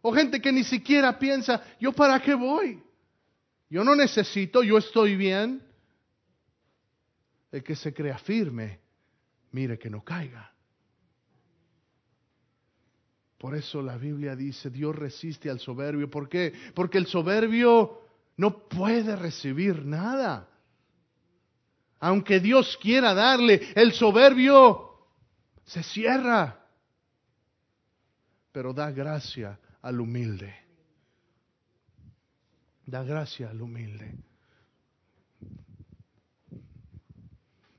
O 0.00 0.12
gente 0.12 0.40
que 0.40 0.50
ni 0.50 0.64
siquiera 0.64 1.18
piensa, 1.18 1.62
yo 1.78 1.92
para 1.92 2.20
qué 2.20 2.34
voy. 2.34 2.82
Yo 3.68 3.84
no 3.84 3.94
necesito, 3.94 4.62
yo 4.62 4.78
estoy 4.78 5.16
bien. 5.16 5.62
El 7.50 7.62
que 7.62 7.76
se 7.76 7.92
crea 7.92 8.18
firme, 8.18 8.80
mire 9.52 9.78
que 9.78 9.90
no 9.90 10.02
caiga. 10.02 10.50
Por 13.36 13.54
eso 13.54 13.82
la 13.82 13.96
Biblia 13.96 14.34
dice, 14.34 14.70
Dios 14.70 14.96
resiste 14.96 15.50
al 15.50 15.60
soberbio. 15.60 16.08
¿Por 16.08 16.28
qué? 16.28 16.52
Porque 16.74 16.96
el 16.96 17.06
soberbio 17.06 18.00
no 18.36 18.68
puede 18.68 19.14
recibir 19.16 19.84
nada. 19.84 20.48
Aunque 22.04 22.40
Dios 22.40 22.76
quiera 22.82 23.14
darle, 23.14 23.60
el 23.76 23.92
soberbio 23.92 24.90
se 25.64 25.84
cierra. 25.84 26.66
Pero 28.50 28.72
da 28.72 28.90
gracia 28.90 29.60
al 29.80 30.00
humilde. 30.00 30.52
Da 32.84 33.04
gracia 33.04 33.50
al 33.50 33.62
humilde. 33.62 34.18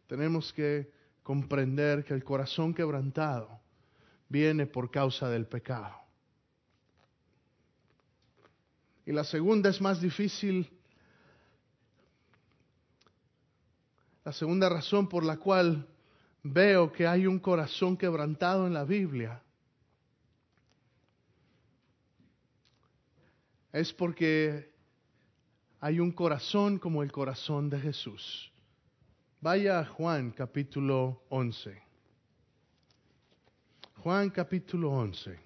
Tenemos 0.08 0.54
que 0.54 0.90
comprender 1.22 2.06
que 2.06 2.14
el 2.14 2.24
corazón 2.24 2.74
quebrantado 2.74 3.60
viene 4.30 4.68
por 4.68 4.90
causa 4.90 5.30
del 5.30 5.48
pecado. 5.48 5.98
Y 9.06 9.12
la 9.12 9.26
segunda 9.26 9.70
es 9.70 9.82
más 9.82 10.00
difícil. 10.00 10.72
La 14.24 14.32
segunda 14.32 14.70
razón 14.70 15.08
por 15.10 15.26
la 15.26 15.38
cual 15.38 15.86
veo 16.44 16.92
que 16.92 17.06
hay 17.08 17.28
un 17.28 17.40
corazón 17.40 17.98
quebrantado 17.98 18.68
en 18.68 18.74
la 18.74 18.86
Biblia 18.86 19.42
es 23.74 23.92
porque 23.92 24.72
hay 25.82 26.00
un 26.00 26.12
corazón 26.12 26.80
como 26.80 27.04
el 27.04 27.12
corazón 27.12 27.70
de 27.70 27.80
Jesús. 27.80 28.52
Vaya 29.42 29.80
a 29.80 29.86
Juan 29.86 30.32
capítulo 30.32 31.24
11. 31.28 31.84
Juan 33.98 34.30
capítulo 34.30 34.92
11. 34.92 35.43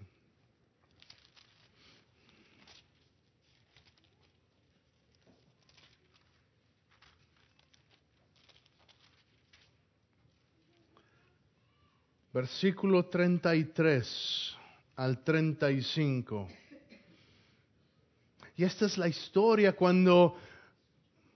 Versículo 12.38 13.06
33 13.06 14.56
al 14.98 15.24
35. 15.24 16.48
Y 18.56 18.64
esta 18.64 18.86
es 18.86 18.96
la 19.00 19.08
historia 19.08 19.74
cuando 19.74 20.38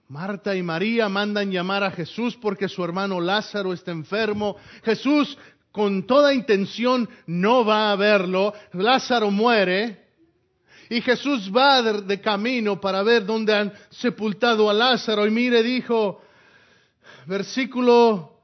Marta 0.06 0.54
y 0.54 0.62
María 0.62 1.08
mandan 1.08 1.50
llamar 1.50 1.82
a 1.82 1.90
Jesús 1.90 2.36
porque 2.36 2.68
su 2.68 2.84
hermano 2.84 3.20
Lázaro 3.20 3.72
está 3.72 3.90
enfermo. 3.90 4.54
Jesús 4.84 5.36
con 5.72 6.06
toda 6.06 6.32
intención 6.32 7.08
no 7.26 7.64
va 7.64 7.90
a 7.90 7.96
verlo. 7.96 8.54
Lázaro 8.72 9.28
muere 9.32 10.06
y 10.88 11.00
Jesús 11.00 11.50
va 11.50 11.82
de, 11.82 12.20
camino 12.20 12.80
para 12.80 13.02
ver 13.02 13.26
dónde 13.26 13.52
han 13.52 13.72
sepultado 13.90 14.70
a 14.70 14.72
Lázaro. 14.72 15.26
Y 15.26 15.32
mire, 15.32 15.64
dijo, 15.64 16.22
versículo 17.26 18.38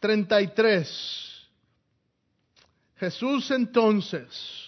33. 0.00 1.33
Jesús 2.96 3.50
entonces 3.50 4.64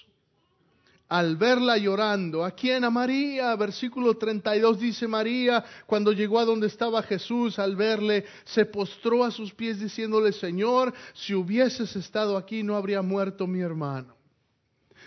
al 1.08 1.36
verla 1.36 1.76
llorando. 1.76 2.44
¿A 2.44 2.50
quién? 2.50 2.84
A 2.84 2.90
María. 2.90 3.54
Versículo 3.56 4.16
32 4.16 4.78
dice 4.78 5.06
María, 5.06 5.64
cuando 5.86 6.12
llegó 6.12 6.38
a 6.38 6.44
donde 6.44 6.66
estaba 6.66 7.02
Jesús, 7.02 7.58
al 7.58 7.76
verle, 7.76 8.24
se 8.44 8.66
postró 8.66 9.24
a 9.24 9.30
sus 9.30 9.52
pies 9.52 9.78
diciéndole, 9.78 10.32
Señor, 10.32 10.92
si 11.14 11.34
hubieses 11.34 11.94
estado 11.96 12.36
aquí 12.36 12.62
no 12.62 12.76
habría 12.76 13.02
muerto 13.02 13.46
mi 13.46 13.60
hermano. 13.60 14.14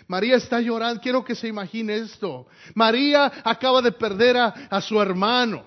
María 0.06 0.36
está 0.36 0.60
llorando, 0.60 1.00
quiero 1.00 1.24
que 1.24 1.34
se 1.34 1.48
imagine 1.48 1.96
esto. 1.96 2.46
María 2.74 3.30
acaba 3.44 3.82
de 3.82 3.92
perder 3.92 4.36
a, 4.38 4.46
a 4.48 4.80
su 4.80 5.00
hermano. 5.00 5.64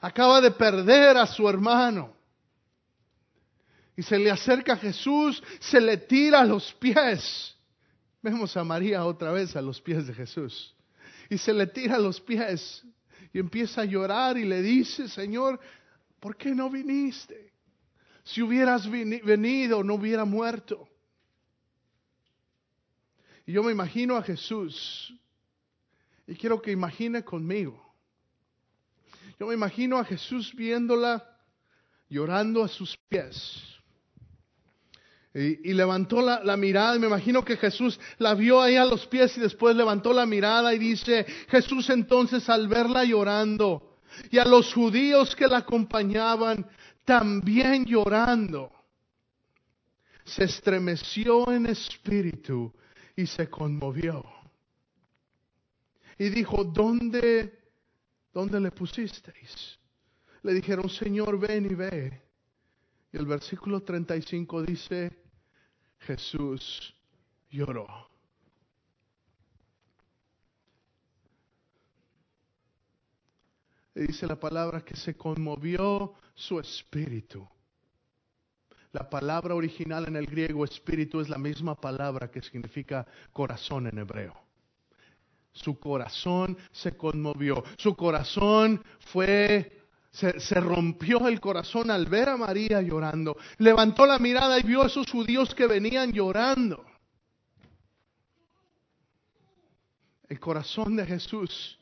Acaba 0.00 0.40
de 0.40 0.50
perder 0.50 1.16
a 1.16 1.26
su 1.26 1.48
hermano. 1.48 2.17
Y 3.98 4.02
se 4.04 4.18
le 4.18 4.30
acerca 4.30 4.74
a 4.74 4.76
Jesús, 4.76 5.42
se 5.58 5.80
le 5.80 5.98
tira 5.98 6.40
a 6.40 6.44
los 6.44 6.72
pies 6.74 7.58
Vemos 8.22 8.56
a 8.56 8.64
María 8.64 9.04
otra 9.04 9.30
vez 9.32 9.54
a 9.54 9.62
los 9.62 9.80
pies 9.80 10.06
de 10.06 10.14
Jesús. 10.14 10.74
Y 11.30 11.38
se 11.38 11.52
le 11.52 11.66
tira 11.66 11.96
a 11.96 12.00
los 12.00 12.20
pies 12.20 12.84
y 13.32 13.38
empieza 13.38 13.82
a 13.82 13.84
llorar 13.84 14.36
y 14.36 14.44
le 14.44 14.60
dice, 14.60 15.08
Señor, 15.08 15.60
¿por 16.18 16.36
qué 16.36 16.54
no 16.54 16.68
viniste? 16.68 17.52
Si 18.24 18.42
hubieras 18.42 18.90
venido, 18.90 19.84
no 19.84 19.94
hubiera 19.94 20.24
muerto. 20.24 20.88
Y 23.46 23.52
yo 23.52 23.62
me 23.62 23.72
imagino 23.72 24.16
a 24.16 24.22
Jesús 24.22 25.14
y 26.26 26.34
quiero 26.34 26.60
que 26.60 26.72
imagine 26.72 27.24
conmigo. 27.24 27.94
Yo 29.38 29.46
me 29.46 29.54
imagino 29.54 29.98
a 29.98 30.04
Jesús 30.04 30.52
viéndola 30.54 31.24
llorando 32.08 32.64
a 32.64 32.68
sus 32.68 32.96
pies. 33.08 33.77
Y, 35.38 35.72
levantó 35.72 36.20
la, 36.20 36.56
mirada, 36.56 36.96
y 36.96 36.98
me 36.98 37.06
imagino 37.06 37.44
que 37.44 37.56
Jesús 37.56 38.00
la 38.18 38.34
vio 38.34 38.60
ahí 38.60 38.74
a 38.74 38.84
los 38.84 39.06
pies 39.06 39.36
y 39.36 39.40
después 39.40 39.76
levantó 39.76 40.12
la 40.12 40.26
mirada 40.26 40.74
y 40.74 40.78
dice, 40.78 41.24
Jesús 41.48 41.90
entonces 41.90 42.48
al 42.48 42.66
verla 42.66 43.04
llorando 43.04 44.00
y 44.32 44.38
a 44.38 44.44
los 44.44 44.74
judíos 44.74 45.36
que 45.36 45.46
la 45.46 45.58
acompañaban 45.58 46.66
también 47.04 47.84
llorando, 47.84 48.72
se 50.24 50.42
estremeció 50.42 51.52
en 51.52 51.66
espíritu 51.66 52.74
y 53.14 53.24
se 53.24 53.48
conmovió. 53.48 54.24
Y 56.18 56.30
dijo, 56.30 56.64
¿dónde, 56.64 57.60
dónde 58.34 58.58
le 58.58 58.72
pusisteis? 58.72 59.78
Le 60.42 60.52
dijeron, 60.52 60.90
Señor, 60.90 61.38
ven 61.38 61.66
y 61.66 61.74
ve. 61.76 62.22
Y 63.12 63.16
el 63.16 63.24
versículo 63.24 63.82
35 63.82 64.62
dice, 64.62 65.27
Jesús 66.00 66.94
lloró. 67.50 67.86
Y 73.94 74.06
dice 74.06 74.26
la 74.26 74.38
palabra 74.38 74.84
que 74.84 74.96
se 74.96 75.16
conmovió 75.16 76.14
su 76.34 76.60
espíritu. 76.60 77.48
La 78.92 79.10
palabra 79.10 79.54
original 79.54 80.06
en 80.08 80.16
el 80.16 80.26
griego 80.26 80.64
espíritu 80.64 81.20
es 81.20 81.28
la 81.28 81.36
misma 81.36 81.74
palabra 81.74 82.30
que 82.30 82.40
significa 82.40 83.06
corazón 83.32 83.86
en 83.86 83.98
hebreo. 83.98 84.34
Su 85.52 85.78
corazón 85.78 86.56
se 86.70 86.96
conmovió. 86.96 87.64
Su 87.76 87.96
corazón 87.96 88.82
fue, 89.00 89.77
se, 90.10 90.60
rompió 90.60 91.28
el 91.28 91.40
corazón 91.40 91.90
al 91.90 92.06
ver 92.06 92.28
a 92.28 92.36
María 92.36 92.80
llorando. 92.82 93.36
Levantó 93.58 94.06
la 94.06 94.18
mirada 94.18 94.58
y 94.58 94.62
vio 94.62 94.82
a 94.82 94.86
esos 94.86 95.10
judíos 95.10 95.54
que 95.54 95.66
venían 95.66 96.12
llorando. 96.12 96.84
El 100.28 100.40
corazón 100.40 100.96
de 100.96 101.06
Jesús 101.06 101.78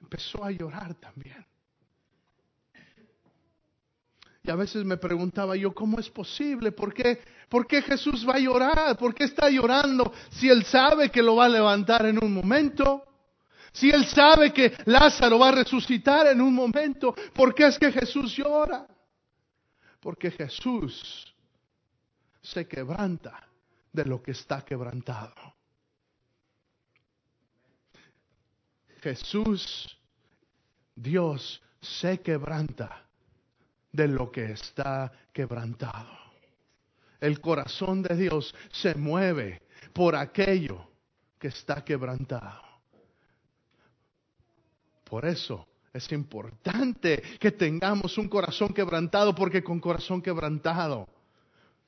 empezó 0.00 0.44
a 0.44 0.50
llorar 0.50 0.94
también. 0.94 1.46
Y 4.42 4.50
a 4.50 4.54
veces 4.54 4.84
me 4.84 4.96
preguntaba 4.96 5.56
yo, 5.56 5.74
¿cómo 5.74 5.98
es 5.98 6.08
posible? 6.08 6.72
¿Por 6.72 6.94
qué, 6.94 7.20
¿Por 7.48 7.66
qué 7.66 7.82
Jesús 7.82 8.26
va 8.26 8.34
a 8.34 8.38
llorar? 8.38 8.96
¿Por 8.96 9.14
qué 9.14 9.24
está 9.24 9.50
llorando 9.50 10.12
si 10.30 10.48
Él 10.48 10.64
sabe 10.64 11.10
que 11.10 11.22
lo 11.22 11.36
va 11.36 11.46
a 11.46 11.50
levantar 11.50 12.06
en 12.06 12.22
un 12.22 12.32
momento? 12.32 13.07
Si 13.78 13.90
Él 13.90 14.06
sabe 14.06 14.52
que 14.52 14.76
Lázaro 14.86 15.38
va 15.38 15.50
a 15.50 15.52
resucitar 15.52 16.26
en 16.26 16.40
un 16.40 16.52
momento, 16.52 17.14
¿por 17.32 17.54
qué 17.54 17.68
es 17.68 17.78
que 17.78 17.92
Jesús 17.92 18.36
llora? 18.36 18.84
Porque 20.00 20.32
Jesús 20.32 21.32
se 22.42 22.66
quebranta 22.66 23.46
de 23.92 24.04
lo 24.04 24.20
que 24.20 24.32
está 24.32 24.64
quebrantado. 24.64 25.54
Jesús, 29.00 29.96
Dios, 30.96 31.62
se 31.80 32.20
quebranta 32.20 33.04
de 33.92 34.08
lo 34.08 34.32
que 34.32 34.54
está 34.54 35.12
quebrantado. 35.32 36.18
El 37.20 37.40
corazón 37.40 38.02
de 38.02 38.16
Dios 38.16 38.52
se 38.72 38.96
mueve 38.96 39.62
por 39.92 40.16
aquello 40.16 40.90
que 41.38 41.46
está 41.46 41.84
quebrantado. 41.84 42.67
Por 45.08 45.24
eso 45.24 45.66
es 45.92 46.10
importante 46.12 47.22
que 47.40 47.52
tengamos 47.52 48.18
un 48.18 48.28
corazón 48.28 48.74
quebrantado, 48.74 49.34
porque 49.34 49.64
con 49.64 49.80
corazón 49.80 50.20
quebrantado 50.20 51.08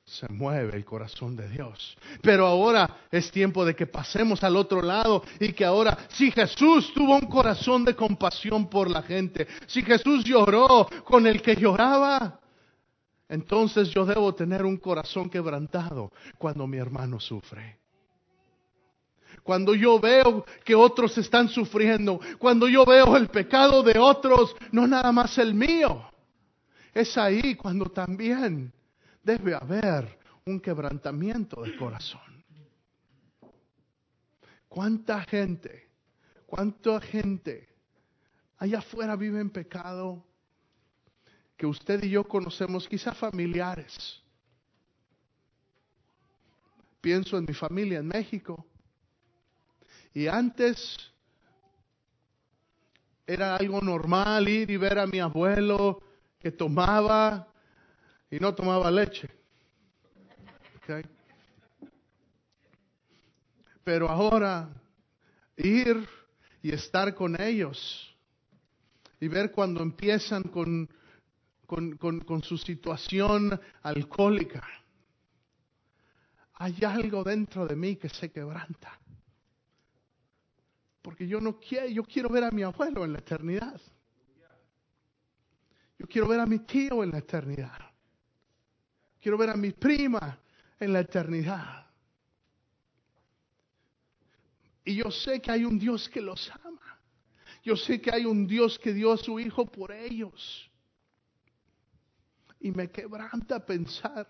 se 0.03 0.27
mueve 0.27 0.75
el 0.75 0.83
corazón 0.83 1.35
de 1.35 1.47
Dios. 1.47 1.97
Pero 2.21 2.45
ahora 2.47 3.05
es 3.11 3.31
tiempo 3.31 3.63
de 3.63 3.75
que 3.75 3.85
pasemos 3.85 4.43
al 4.43 4.57
otro 4.57 4.81
lado 4.81 5.23
y 5.39 5.53
que 5.53 5.63
ahora, 5.63 5.97
si 6.09 6.31
Jesús 6.31 6.91
tuvo 6.93 7.15
un 7.15 7.27
corazón 7.27 7.85
de 7.85 7.95
compasión 7.95 8.67
por 8.67 8.89
la 8.89 9.03
gente, 9.03 9.47
si 9.67 9.83
Jesús 9.83 10.23
lloró 10.23 10.87
con 11.05 11.27
el 11.27 11.41
que 11.41 11.55
lloraba, 11.55 12.39
entonces 13.29 13.89
yo 13.91 14.05
debo 14.05 14.33
tener 14.33 14.65
un 14.65 14.77
corazón 14.77 15.29
quebrantado 15.29 16.11
cuando 16.37 16.67
mi 16.67 16.77
hermano 16.77 17.19
sufre. 17.19 17.80
Cuando 19.43 19.73
yo 19.73 19.99
veo 19.99 20.45
que 20.63 20.75
otros 20.75 21.17
están 21.17 21.49
sufriendo, 21.49 22.19
cuando 22.37 22.67
yo 22.67 22.85
veo 22.85 23.17
el 23.17 23.27
pecado 23.27 23.81
de 23.81 23.97
otros, 23.97 24.55
no 24.71 24.87
nada 24.87 25.11
más 25.11 25.37
el 25.37 25.53
mío. 25.53 26.09
Es 26.93 27.17
ahí 27.17 27.55
cuando 27.55 27.85
también 27.85 28.71
debe 29.23 29.55
haber 29.55 30.19
un 30.45 30.59
quebrantamiento 30.59 31.61
de 31.61 31.75
corazón. 31.75 32.21
¿Cuánta 34.67 35.21
gente, 35.23 35.89
cuánta 36.45 37.01
gente 37.01 37.67
allá 38.57 38.79
afuera 38.79 39.15
vive 39.15 39.41
en 39.41 39.49
pecado 39.49 40.23
que 41.57 41.65
usted 41.65 42.03
y 42.03 42.11
yo 42.11 42.23
conocemos, 42.23 42.87
quizá 42.87 43.13
familiares? 43.13 44.21
Pienso 47.01 47.37
en 47.37 47.45
mi 47.45 47.53
familia 47.53 47.99
en 47.99 48.07
México. 48.07 48.65
Y 50.13 50.27
antes 50.27 50.97
era 53.25 53.55
algo 53.55 53.79
normal 53.81 54.49
ir 54.49 54.69
y 54.69 54.77
ver 54.77 54.99
a 54.99 55.07
mi 55.07 55.19
abuelo 55.19 56.01
que 56.39 56.51
tomaba 56.51 57.47
y 58.29 58.39
no 58.39 58.53
tomaba 58.53 58.91
leche. 58.91 59.29
Pero 63.83 64.09
ahora 64.09 64.69
ir 65.55 66.07
y 66.61 66.73
estar 66.73 67.15
con 67.15 67.39
ellos 67.41 68.15
y 69.19 69.27
ver 69.27 69.51
cuando 69.51 69.81
empiezan 69.81 70.43
con, 70.43 70.89
con, 71.65 71.97
con 71.97 72.43
su 72.43 72.57
situación 72.57 73.59
alcohólica, 73.81 74.67
hay 76.55 76.83
algo 76.83 77.23
dentro 77.23 77.65
de 77.65 77.75
mí 77.75 77.95
que 77.95 78.09
se 78.09 78.31
quebranta. 78.31 79.00
Porque 81.01 81.27
yo 81.27 81.39
no 81.39 81.59
quiero, 81.59 81.87
yo 81.87 82.03
quiero 82.03 82.29
ver 82.29 82.43
a 82.43 82.51
mi 82.51 82.63
abuelo 82.63 83.03
en 83.03 83.13
la 83.13 83.19
eternidad. 83.19 83.81
Yo 85.97 86.07
quiero 86.07 86.27
ver 86.27 86.39
a 86.39 86.45
mi 86.45 86.59
tío 86.59 87.03
en 87.03 87.11
la 87.11 87.19
eternidad. 87.19 87.79
Quiero 89.19 89.37
ver 89.37 89.51
a 89.51 89.55
mi 89.55 89.71
prima 89.71 90.39
en 90.79 90.93
la 90.93 91.01
eternidad. 91.01 91.85
Y 94.83 94.95
yo 94.95 95.11
sé 95.11 95.39
que 95.41 95.51
hay 95.51 95.63
un 95.63 95.77
Dios 95.77 96.09
que 96.09 96.21
los 96.21 96.49
ama. 96.63 96.99
Yo 97.63 97.75
sé 97.75 98.01
que 98.01 98.11
hay 98.11 98.25
un 98.25 98.47
Dios 98.47 98.79
que 98.79 98.93
dio 98.93 99.11
a 99.11 99.17
su 99.17 99.39
Hijo 99.39 99.65
por 99.65 99.91
ellos. 99.91 100.69
Y 102.59 102.71
me 102.71 102.89
quebranta 102.89 103.63
pensar 103.63 104.27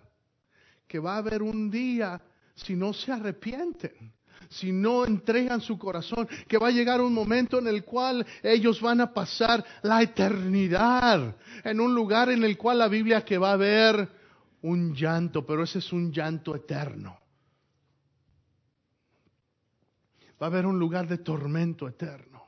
que 0.87 0.99
va 0.99 1.15
a 1.15 1.17
haber 1.19 1.41
un 1.41 1.71
día, 1.71 2.21
si 2.53 2.75
no 2.75 2.91
se 2.91 3.13
arrepienten, 3.13 4.13
si 4.51 4.73
no 4.73 5.05
entregan 5.05 5.61
su 5.61 5.77
corazón, 5.77 6.27
que 6.47 6.57
va 6.57 6.67
a 6.67 6.71
llegar 6.71 6.99
un 6.99 7.13
momento 7.13 7.57
en 7.57 7.67
el 7.67 7.85
cual 7.85 8.25
ellos 8.43 8.81
van 8.81 8.99
a 8.99 9.13
pasar 9.13 9.63
la 9.81 10.01
eternidad 10.01 11.37
en 11.63 11.79
un 11.79 11.95
lugar 11.95 12.29
en 12.29 12.43
el 12.43 12.57
cual 12.57 12.79
la 12.79 12.89
Biblia 12.89 13.23
que 13.23 13.37
va 13.37 13.51
a 13.51 13.53
haber 13.53 14.09
un 14.63 14.93
llanto, 14.93 15.45
pero 15.45 15.63
ese 15.63 15.79
es 15.79 15.93
un 15.93 16.11
llanto 16.11 16.53
eterno. 16.53 17.17
Va 20.41 20.47
a 20.47 20.49
haber 20.49 20.65
un 20.65 20.77
lugar 20.77 21.07
de 21.07 21.19
tormento 21.19 21.87
eterno. 21.87 22.43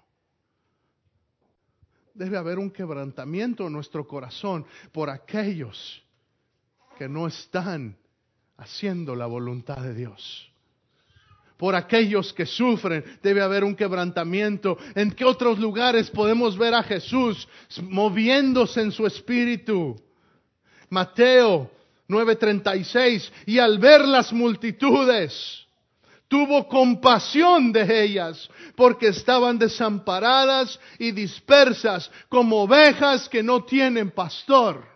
Debe 2.14 2.38
haber 2.38 2.60
un 2.60 2.70
quebrantamiento 2.70 3.66
en 3.66 3.74
nuestro 3.74 4.06
corazón 4.06 4.66
por 4.92 5.10
aquellos 5.10 6.04
que 6.98 7.08
no 7.08 7.28
están 7.28 7.98
haciendo 8.58 9.16
la 9.16 9.26
voluntad 9.26 9.78
de 9.78 9.94
Dios. 9.94 10.53
Por 11.58 11.76
aquellos 11.76 12.34
que 12.34 12.46
sufren, 12.46 13.04
debe 13.22 13.42
haber 13.42 13.64
un 13.64 13.76
quebrantamiento. 13.76 14.78
¿En 14.96 15.12
qué 15.12 15.24
otros 15.24 15.60
lugares 15.60 16.10
podemos 16.10 16.58
ver 16.58 16.74
a 16.74 16.84
Jesús 16.84 17.48
moviéndose 17.82 18.82
en 18.82 18.92
su 18.92 19.06
espíritu? 19.06 19.96
Mateo 20.90 21.70
9:36, 22.08 23.32
y 23.46 23.60
al 23.60 23.78
ver 23.78 24.02
las 24.02 24.32
multitudes, 24.34 25.64
tuvo 26.28 26.68
compasión 26.68 27.72
de 27.72 28.04
ellas, 28.04 28.50
porque 28.76 29.08
estaban 29.08 29.58
desamparadas 29.58 30.80
y 30.98 31.12
dispersas 31.12 32.10
como 32.30 32.64
ovejas 32.64 33.30
que 33.30 33.44
no 33.44 33.64
tienen 33.64 34.12
pastor. 34.12 34.93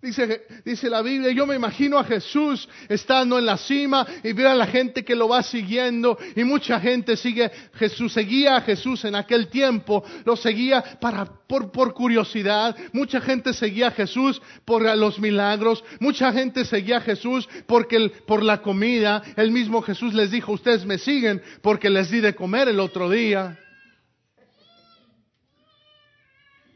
Dice, 0.00 0.42
dice, 0.64 0.88
la 0.88 1.02
Biblia, 1.02 1.32
yo 1.32 1.44
me 1.44 1.56
imagino 1.56 1.98
a 1.98 2.04
Jesús 2.04 2.68
estando 2.88 3.36
en 3.36 3.44
la 3.44 3.56
cima 3.56 4.06
y 4.22 4.32
veo 4.32 4.48
a 4.48 4.54
la 4.54 4.68
gente 4.68 5.04
que 5.04 5.16
lo 5.16 5.26
va 5.26 5.42
siguiendo 5.42 6.16
y 6.36 6.44
mucha 6.44 6.78
gente 6.78 7.16
sigue, 7.16 7.50
Jesús 7.74 8.12
seguía 8.12 8.58
a 8.58 8.60
Jesús 8.60 9.04
en 9.04 9.16
aquel 9.16 9.48
tiempo, 9.48 10.04
lo 10.24 10.36
seguía 10.36 10.84
para, 11.00 11.24
por, 11.24 11.72
por 11.72 11.94
curiosidad, 11.94 12.76
mucha 12.92 13.20
gente 13.20 13.52
seguía 13.52 13.88
a 13.88 13.90
Jesús 13.90 14.40
por 14.64 14.82
los 14.96 15.18
milagros, 15.18 15.82
mucha 15.98 16.32
gente 16.32 16.64
seguía 16.64 16.98
a 16.98 17.00
Jesús 17.00 17.48
porque 17.66 18.12
por 18.24 18.44
la 18.44 18.62
comida, 18.62 19.20
el 19.34 19.50
mismo 19.50 19.82
Jesús 19.82 20.14
les 20.14 20.30
dijo, 20.30 20.52
ustedes 20.52 20.86
me 20.86 20.98
siguen 20.98 21.42
porque 21.60 21.90
les 21.90 22.08
di 22.08 22.20
de 22.20 22.36
comer 22.36 22.68
el 22.68 22.78
otro 22.78 23.10
día. 23.10 23.58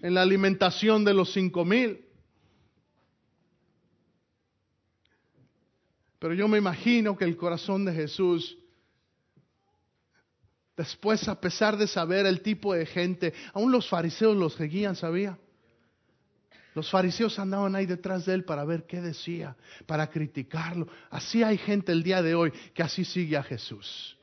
En 0.02 0.14
la 0.14 0.22
alimentación 0.22 1.04
de 1.04 1.14
los 1.14 1.32
cinco 1.32 1.64
mil. 1.64 2.11
Pero 6.22 6.34
yo 6.34 6.46
me 6.46 6.56
imagino 6.56 7.16
que 7.16 7.24
el 7.24 7.36
corazón 7.36 7.84
de 7.84 7.92
Jesús, 7.92 8.56
después 10.76 11.26
a 11.26 11.40
pesar 11.40 11.76
de 11.76 11.88
saber 11.88 12.26
el 12.26 12.42
tipo 12.42 12.74
de 12.74 12.86
gente, 12.86 13.34
aún 13.52 13.72
los 13.72 13.88
fariseos 13.88 14.36
los 14.36 14.54
seguían, 14.54 14.94
¿sabía? 14.94 15.36
Los 16.76 16.88
fariseos 16.88 17.40
andaban 17.40 17.74
ahí 17.74 17.86
detrás 17.86 18.24
de 18.24 18.34
él 18.34 18.44
para 18.44 18.64
ver 18.64 18.86
qué 18.86 19.00
decía, 19.00 19.56
para 19.84 20.08
criticarlo. 20.10 20.86
Así 21.10 21.42
hay 21.42 21.58
gente 21.58 21.90
el 21.90 22.04
día 22.04 22.22
de 22.22 22.36
hoy 22.36 22.52
que 22.72 22.84
así 22.84 23.04
sigue 23.04 23.36
a 23.36 23.42
Jesús. 23.42 24.16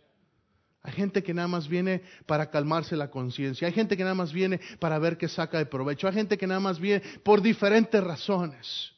Hay 0.81 0.93
gente 0.93 1.21
que 1.21 1.33
nada 1.33 1.49
más 1.49 1.67
viene 1.67 2.03
para 2.25 2.49
calmarse 2.49 2.95
la 2.95 3.11
conciencia. 3.11 3.67
Hay 3.67 3.73
gente 3.73 3.97
que 3.97 4.03
nada 4.03 4.15
más 4.15 4.31
viene 4.31 4.61
para 4.79 4.99
ver 4.99 5.17
qué 5.17 5.27
saca 5.27 5.57
de 5.57 5.65
provecho. 5.65 6.07
Hay 6.07 6.13
gente 6.13 6.37
que 6.37 6.47
nada 6.47 6.61
más 6.61 6.79
viene 6.79 7.01
por 7.25 7.41
diferentes 7.41 8.01
razones. 8.01 8.93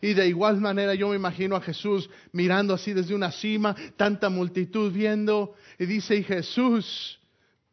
Y 0.00 0.14
de 0.14 0.28
igual 0.28 0.60
manera 0.60 0.94
yo 0.94 1.08
me 1.08 1.16
imagino 1.16 1.56
a 1.56 1.60
Jesús 1.60 2.08
mirando 2.32 2.72
así 2.72 2.92
desde 2.92 3.14
una 3.14 3.30
cima, 3.30 3.76
tanta 3.96 4.30
multitud 4.30 4.90
viendo, 4.92 5.54
y 5.78 5.86
dice, 5.86 6.16
y 6.16 6.24
Jesús, 6.24 7.20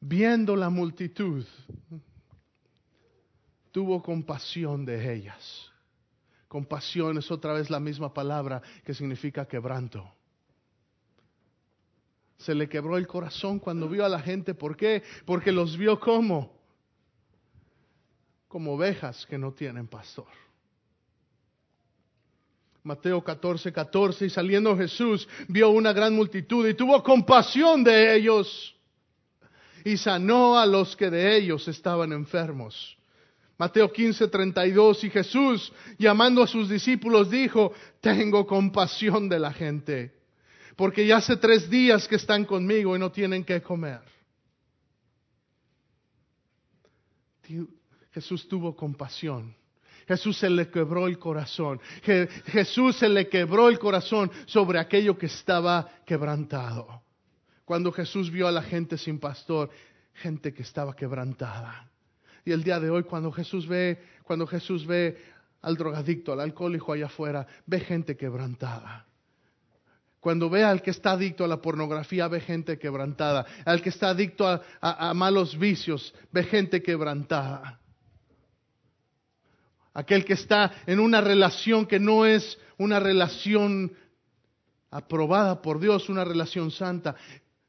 viendo 0.01 0.55
la 0.55 0.69
multitud, 0.69 1.45
tuvo 3.71 4.01
compasión 4.01 4.83
de 4.85 5.13
ellas. 5.13 5.71
Compasión 6.47 7.17
es 7.17 7.29
otra 7.31 7.53
vez 7.53 7.69
la 7.69 7.79
misma 7.79 8.13
palabra 8.13 8.61
que 8.83 8.93
significa 8.93 9.47
quebranto. 9.47 10.09
Se 12.37 12.53
le 12.53 12.69
quebró 12.69 12.97
el 12.97 13.07
corazón 13.07 13.59
cuando 13.59 13.89
vio 13.89 14.05
a 14.05 14.09
la 14.09 14.19
gente. 14.19 14.53
¿Por 14.53 14.77
qué? 14.77 15.03
Porque 15.25 15.51
los 15.51 15.77
vio 15.77 15.99
como, 15.99 16.55
como 18.47 18.73
ovejas 18.73 19.25
que 19.25 19.37
no 19.37 19.53
tienen 19.53 19.87
pastor. 19.87 20.27
Mateo 22.87 23.23
14, 23.23 23.71
14, 23.71 24.25
y 24.25 24.29
saliendo 24.29 24.75
Jesús 24.75 25.27
vio 25.47 25.69
una 25.69 25.93
gran 25.93 26.15
multitud 26.15 26.67
y 26.67 26.73
tuvo 26.73 27.03
compasión 27.03 27.83
de 27.83 28.15
ellos 28.15 28.75
y 29.83 29.97
sanó 29.97 30.57
a 30.57 30.65
los 30.65 30.95
que 30.95 31.09
de 31.09 31.37
ellos 31.37 31.67
estaban 31.67 32.13
enfermos. 32.13 32.97
Mateo 33.57 33.91
15, 33.91 34.27
32, 34.27 35.03
y 35.03 35.09
Jesús, 35.09 35.73
llamando 35.97 36.43
a 36.43 36.47
sus 36.47 36.69
discípulos, 36.69 37.29
dijo, 37.29 37.73
tengo 38.01 38.47
compasión 38.47 39.27
de 39.27 39.39
la 39.39 39.51
gente 39.51 40.17
porque 40.77 41.07
ya 41.07 41.17
hace 41.17 41.35
tres 41.35 41.69
días 41.69 42.07
que 42.07 42.15
están 42.15 42.45
conmigo 42.45 42.95
y 42.95 42.99
no 42.99 43.11
tienen 43.11 43.43
que 43.43 43.61
comer. 43.61 43.99
Jesús 48.13 48.47
tuvo 48.47 48.75
compasión. 48.75 49.56
Jesús 50.07 50.37
se 50.37 50.49
le 50.49 50.69
quebró 50.69 51.07
el 51.07 51.19
corazón. 51.19 51.81
Jesús 52.45 52.95
se 52.95 53.09
le 53.09 53.27
quebró 53.27 53.69
el 53.69 53.77
corazón 53.77 54.31
sobre 54.45 54.79
aquello 54.79 55.17
que 55.17 55.25
estaba 55.25 55.89
quebrantado. 56.05 57.01
Cuando 57.65 57.91
Jesús 57.91 58.31
vio 58.31 58.47
a 58.47 58.51
la 58.51 58.61
gente 58.61 58.97
sin 58.97 59.19
pastor, 59.19 59.69
gente 60.13 60.53
que 60.53 60.61
estaba 60.63 60.95
quebrantada. 60.95 61.89
Y 62.45 62.51
el 62.53 62.63
día 62.63 62.79
de 62.79 62.89
hoy, 62.89 63.03
cuando 63.03 63.31
Jesús 63.31 63.67
ve, 63.67 64.01
cuando 64.23 64.47
Jesús 64.47 64.85
ve 64.85 65.17
al 65.61 65.75
drogadicto, 65.75 66.31
al 66.31 66.39
alcohólico 66.39 66.93
allá 66.93 67.07
afuera, 67.07 67.45
ve 67.65 67.81
gente 67.81 68.15
quebrantada. 68.15 69.05
Cuando 70.21 70.49
ve 70.49 70.63
al 70.63 70.81
que 70.81 70.91
está 70.91 71.11
adicto 71.11 71.43
a 71.43 71.47
la 71.47 71.61
pornografía, 71.61 72.27
ve 72.29 72.39
gente 72.39 72.79
quebrantada. 72.79 73.45
Al 73.65 73.81
que 73.81 73.89
está 73.89 74.09
adicto 74.09 74.47
a, 74.81 75.13
malos 75.13 75.57
vicios, 75.57 76.13
ve 76.31 76.43
gente 76.43 76.81
quebrantada. 76.81 77.79
Aquel 79.97 80.25
que 80.25 80.33
está 80.33 80.83
en 80.85 80.99
una 80.99 81.21
relación 81.21 81.87
que 81.87 81.99
no 81.99 82.23
es 82.23 82.59
una 82.77 82.99
relación 82.99 83.91
aprobada 84.91 85.59
por 85.59 85.79
Dios, 85.79 86.07
una 86.07 86.23
relación 86.23 86.69
santa, 86.69 87.15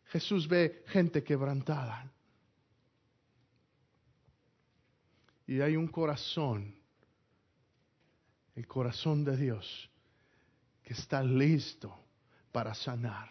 Jesús 0.08 0.46
ve 0.46 0.84
gente 0.88 1.24
quebrantada. 1.24 2.12
Y 5.46 5.62
hay 5.62 5.74
un 5.74 5.88
corazón, 5.88 6.76
el 8.56 8.66
corazón 8.66 9.24
de 9.24 9.34
Dios, 9.34 9.88
que 10.82 10.92
está 10.92 11.22
listo 11.22 11.98
para 12.52 12.74
sanar, 12.74 13.30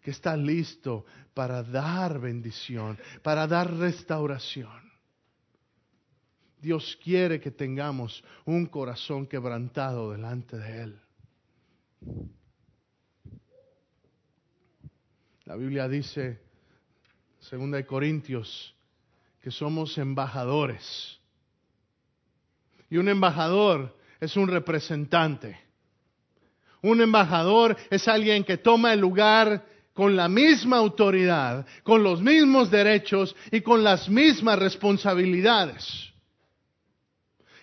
que 0.00 0.12
está 0.12 0.34
listo 0.34 1.04
para 1.34 1.62
dar 1.62 2.18
bendición, 2.18 2.98
para 3.22 3.46
dar 3.46 3.70
restauración. 3.70 4.89
Dios 6.60 6.98
quiere 7.02 7.40
que 7.40 7.50
tengamos 7.50 8.22
un 8.44 8.66
corazón 8.66 9.26
quebrantado 9.26 10.12
delante 10.12 10.56
de 10.58 10.82
Él. 10.82 11.00
La 15.44 15.56
Biblia 15.56 15.88
dice, 15.88 16.40
segunda 17.40 17.78
de 17.78 17.86
Corintios, 17.86 18.74
que 19.40 19.50
somos 19.50 19.96
embajadores. 19.98 21.18
Y 22.90 22.98
un 22.98 23.08
embajador 23.08 23.96
es 24.20 24.36
un 24.36 24.48
representante. 24.48 25.58
Un 26.82 27.00
embajador 27.00 27.76
es 27.90 28.06
alguien 28.06 28.44
que 28.44 28.58
toma 28.58 28.92
el 28.92 29.00
lugar 29.00 29.64
con 29.94 30.14
la 30.14 30.28
misma 30.28 30.78
autoridad, 30.78 31.66
con 31.82 32.02
los 32.02 32.20
mismos 32.22 32.70
derechos 32.70 33.34
y 33.50 33.60
con 33.60 33.82
las 33.82 34.08
mismas 34.08 34.58
responsabilidades. 34.58 36.09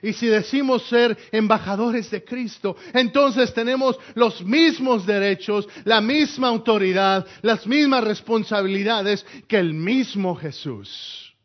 Y 0.01 0.13
si 0.13 0.27
decimos 0.27 0.87
ser 0.87 1.17
embajadores 1.31 2.11
de 2.11 2.23
Cristo, 2.23 2.75
entonces 2.93 3.53
tenemos 3.53 3.97
los 4.15 4.43
mismos 4.43 5.05
derechos, 5.05 5.67
la 5.85 6.01
misma 6.01 6.49
autoridad, 6.49 7.25
las 7.41 7.65
mismas 7.65 8.03
responsabilidades 8.03 9.25
que 9.47 9.57
el 9.57 9.73
mismo 9.73 10.35
Jesús. 10.35 11.35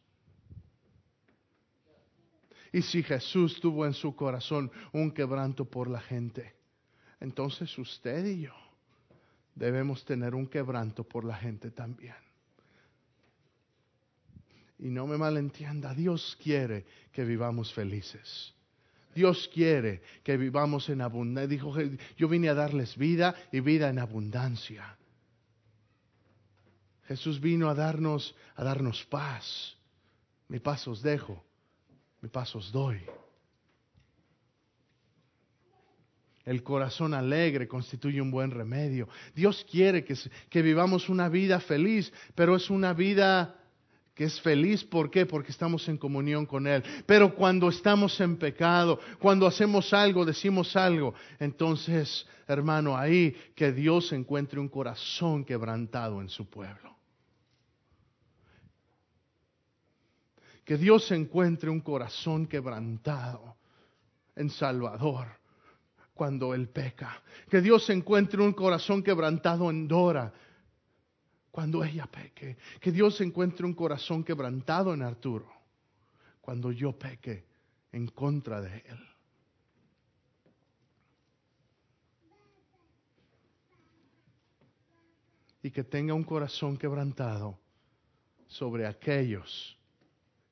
Y 2.72 2.82
si 2.82 3.03
Jesús 3.03 3.61
tuvo 3.61 3.84
en 3.84 3.92
su 3.92 4.16
corazón 4.16 4.70
un 4.92 5.11
quebranto 5.12 5.64
por 5.64 5.88
la 5.88 6.00
gente, 6.00 6.55
entonces 7.20 7.76
usted 7.78 8.24
y 8.24 8.42
yo 8.42 8.55
debemos 9.55 10.05
tener 10.05 10.34
un 10.34 10.46
quebranto 10.46 11.05
por 11.05 11.24
la 11.24 11.36
gente 11.36 11.70
también. 11.70 12.32
Y 14.83 14.91
no 14.91 15.07
me 15.07 15.16
malentienda, 15.16 15.95
Dios 15.95 16.37
quiere 16.43 16.85
que 17.12 17.24
vivamos 17.24 17.72
felices. 17.72 18.53
Dios 19.14 19.49
quiere 19.55 20.03
que 20.24 20.37
vivamos 20.37 20.89
en 20.89 21.03
abundancia. 21.03 21.47
Dijo, 21.47 21.72
yo 22.16 22.28
vine 22.28 22.49
a 22.49 22.55
darles 22.55 22.97
vida 22.97 23.33
y 23.53 23.61
vida 23.61 23.89
en 23.91 24.01
abundancia. 24.01 24.99
Jesús 27.05 27.41
vino 27.41 27.68
a 27.68 27.74
darnos, 27.74 28.35
a 28.57 28.64
darnos 28.64 29.05
paz. 29.05 29.76
Mi 30.49 30.59
paz 30.59 30.89
os 30.89 31.01
dejo, 31.01 31.45
mi 32.20 32.28
paz 32.28 32.53
os 32.57 32.72
doy. 32.72 33.01
El 36.45 36.64
corazón 36.64 37.14
alegre 37.14 37.68
constituye 37.68 38.20
un 38.20 38.33
buen 38.33 38.51
remedio. 38.51 39.09
Dios 39.33 39.64
quiere 39.70 40.03
que, 40.05 40.16
que, 40.51 40.61
vivamos 40.61 41.09
una 41.09 41.28
vida 41.28 41.61
feliz, 41.61 42.12
pero 42.35 42.57
es 42.57 42.68
una 42.68 42.95
vida 42.95 43.61
que 44.14 44.24
es 44.24 44.40
feliz. 44.40 44.84
¿Por 44.84 45.10
qué? 45.10 45.26
Porque 45.26 45.52
estamos 45.52 45.88
en 45.88 45.96
comunión 45.96 46.46
con 46.46 46.66
Él. 46.66 46.82
Pero 47.06 47.34
cuando 47.34 47.68
estamos 47.68 48.20
en 48.20 48.36
pecado, 48.36 48.98
cuando 49.18 49.46
hacemos 49.46 49.92
algo, 49.92 50.24
decimos 50.24 50.76
algo, 50.76 51.14
entonces, 51.38 52.26
hermano, 52.46 52.96
ahí 52.96 53.34
que 53.54 53.72
Dios 53.72 54.12
encuentre 54.12 54.60
un 54.60 54.68
corazón 54.68 55.44
quebrantado 55.44 56.20
en 56.20 56.28
su 56.28 56.48
pueblo. 56.48 56.96
Que 60.64 60.76
Dios 60.76 61.10
encuentre 61.10 61.70
un 61.70 61.80
corazón 61.80 62.46
quebrantado 62.46 63.56
en 64.36 64.48
Salvador 64.48 65.26
cuando 66.14 66.54
Él 66.54 66.68
peca. 66.68 67.20
Que 67.50 67.60
Dios 67.60 67.88
encuentre 67.90 68.40
un 68.40 68.52
corazón 68.52 69.02
quebrantado 69.02 69.70
en 69.70 69.88
Dora 69.88 70.32
cuando 71.53 71.84
ella 71.84 72.07
peque. 72.07 72.57
Que 72.80 72.90
Dios 72.90 73.20
encuentre 73.20 73.64
un 73.64 73.74
corazón 73.74 74.24
quebrantado 74.24 74.92
en 74.92 75.03
Arturo 75.03 75.48
cuando 76.40 76.72
yo 76.72 76.98
peque 76.98 77.44
en 77.92 78.09
contra 78.09 78.61
de 78.61 78.78
Él. 78.78 79.09
Y 85.62 85.70
que 85.70 85.84
tenga 85.84 86.12
un 86.12 86.24
corazón 86.24 86.76
quebrantado 86.76 87.57
sobre 88.48 88.88
aquellos 88.88 89.78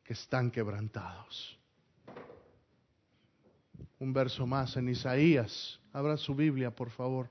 que 0.04 0.12
están 0.12 0.52
quebrantados 0.52 1.60
un 4.00 4.14
verso 4.14 4.46
más 4.46 4.76
en 4.76 4.88
Isaías. 4.88 5.78
Abra 5.92 6.16
su 6.16 6.34
Biblia, 6.34 6.74
por 6.74 6.90
favor. 6.90 7.28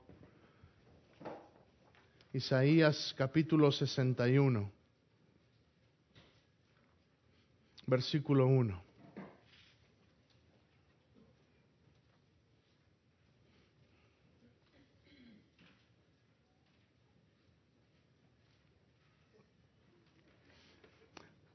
Isaías 2.32 3.12
capítulo 3.18 3.72
61, 3.72 4.70
versículo 7.88 8.46
1. 8.46 8.89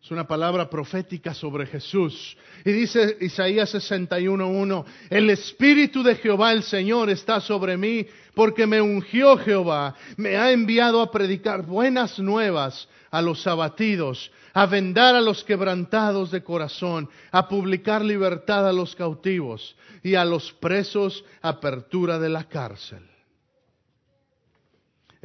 Es 0.05 0.11
una 0.11 0.27
palabra 0.27 0.69
profética 0.69 1.33
sobre 1.33 1.65
Jesús. 1.65 2.37
Y 2.63 2.71
dice 2.71 3.17
Isaías 3.21 3.73
61.1, 3.73 4.85
el 5.09 5.31
Espíritu 5.31 6.03
de 6.03 6.13
Jehová 6.13 6.51
el 6.51 6.61
Señor 6.61 7.09
está 7.09 7.41
sobre 7.41 7.75
mí 7.75 8.05
porque 8.35 8.67
me 8.67 8.79
ungió 8.79 9.35
Jehová, 9.35 9.95
me 10.15 10.37
ha 10.37 10.51
enviado 10.51 11.01
a 11.01 11.09
predicar 11.09 11.65
buenas 11.65 12.19
nuevas 12.19 12.87
a 13.09 13.19
los 13.23 13.47
abatidos, 13.47 14.31
a 14.53 14.67
vendar 14.67 15.15
a 15.15 15.21
los 15.21 15.43
quebrantados 15.43 16.29
de 16.29 16.43
corazón, 16.43 17.09
a 17.31 17.47
publicar 17.47 18.05
libertad 18.05 18.69
a 18.69 18.73
los 18.73 18.95
cautivos 18.95 19.75
y 20.03 20.13
a 20.13 20.23
los 20.23 20.53
presos 20.53 21.25
apertura 21.41 22.19
de 22.19 22.29
la 22.29 22.43
cárcel. 22.43 23.14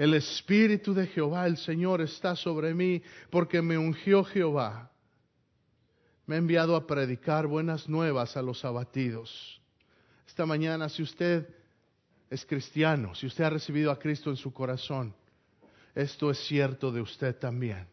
El 0.01 0.15
Espíritu 0.15 0.95
de 0.95 1.07
Jehová, 1.09 1.47
el 1.47 1.59
Señor, 1.59 2.01
está 2.01 2.35
sobre 2.35 2.73
mí 2.73 3.03
porque 3.29 3.61
me 3.61 3.77
ungió 3.77 4.25
Jehová. 4.25 4.91
Me 6.25 6.37
ha 6.37 6.39
enviado 6.39 6.75
a 6.75 6.87
predicar 6.87 7.47
buenas 7.47 7.87
nuevas 7.87 8.35
a 8.35 8.41
los 8.41 8.65
abatidos. 8.65 9.61
Esta 10.27 10.47
mañana, 10.47 10.89
si 10.89 11.03
usted 11.03 11.47
es 12.31 12.47
cristiano, 12.47 13.15
si 13.15 13.27
usted 13.27 13.45
ha 13.45 13.51
recibido 13.51 13.91
a 13.91 13.99
Cristo 13.99 14.31
en 14.31 14.37
su 14.37 14.55
corazón, 14.55 15.15
esto 15.95 16.31
es 16.31 16.39
cierto 16.47 16.91
de 16.91 17.03
usted 17.03 17.37
también. 17.37 17.87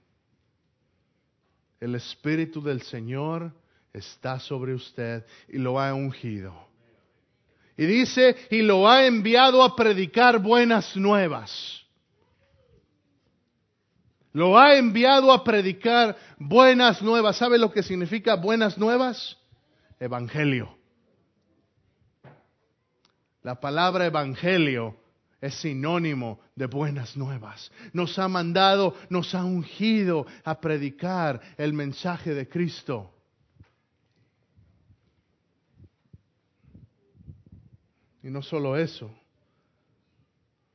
El 1.77 1.93
Espíritu 1.93 2.61
del 2.61 2.83
Señor 2.83 3.51
está 3.91 4.39
sobre 4.39 4.73
usted 4.73 5.25
y 5.49 5.57
lo 5.57 5.77
ha 5.77 5.93
ungido. 5.93 6.55
Y 7.75 7.85
dice, 7.85 8.33
y 8.49 8.61
lo 8.61 8.87
ha 8.87 9.05
enviado 9.05 9.61
a 9.61 9.75
predicar 9.75 10.39
buenas 10.39 10.95
nuevas. 10.95 11.85
Lo 14.37 14.55
ha 14.55 14.77
enviado 14.77 15.31
a 15.31 15.43
predicar 15.43 16.15
buenas 16.37 17.01
nuevas. 17.01 17.37
¿Sabe 17.37 17.57
lo 17.57 17.71
que 17.71 17.81
significa 17.81 18.35
buenas 18.35 18.77
nuevas? 18.77 19.35
Evangelio. 19.99 20.77
La 23.41 23.59
palabra 23.59 24.05
evangelio 24.05 24.95
es 25.41 25.55
sinónimo 25.55 26.39
de 26.55 26.67
buenas 26.67 27.17
nuevas. 27.17 27.71
Nos 27.93 28.19
ha 28.19 28.27
mandado, 28.27 28.93
nos 29.09 29.33
ha 29.33 29.43
ungido 29.43 30.27
a 30.43 30.61
predicar 30.61 31.41
el 31.57 31.73
mensaje 31.73 32.35
de 32.35 32.47
Cristo. 32.47 33.11
Y 38.21 38.29
no 38.29 38.43
solo 38.43 38.77
eso, 38.77 39.09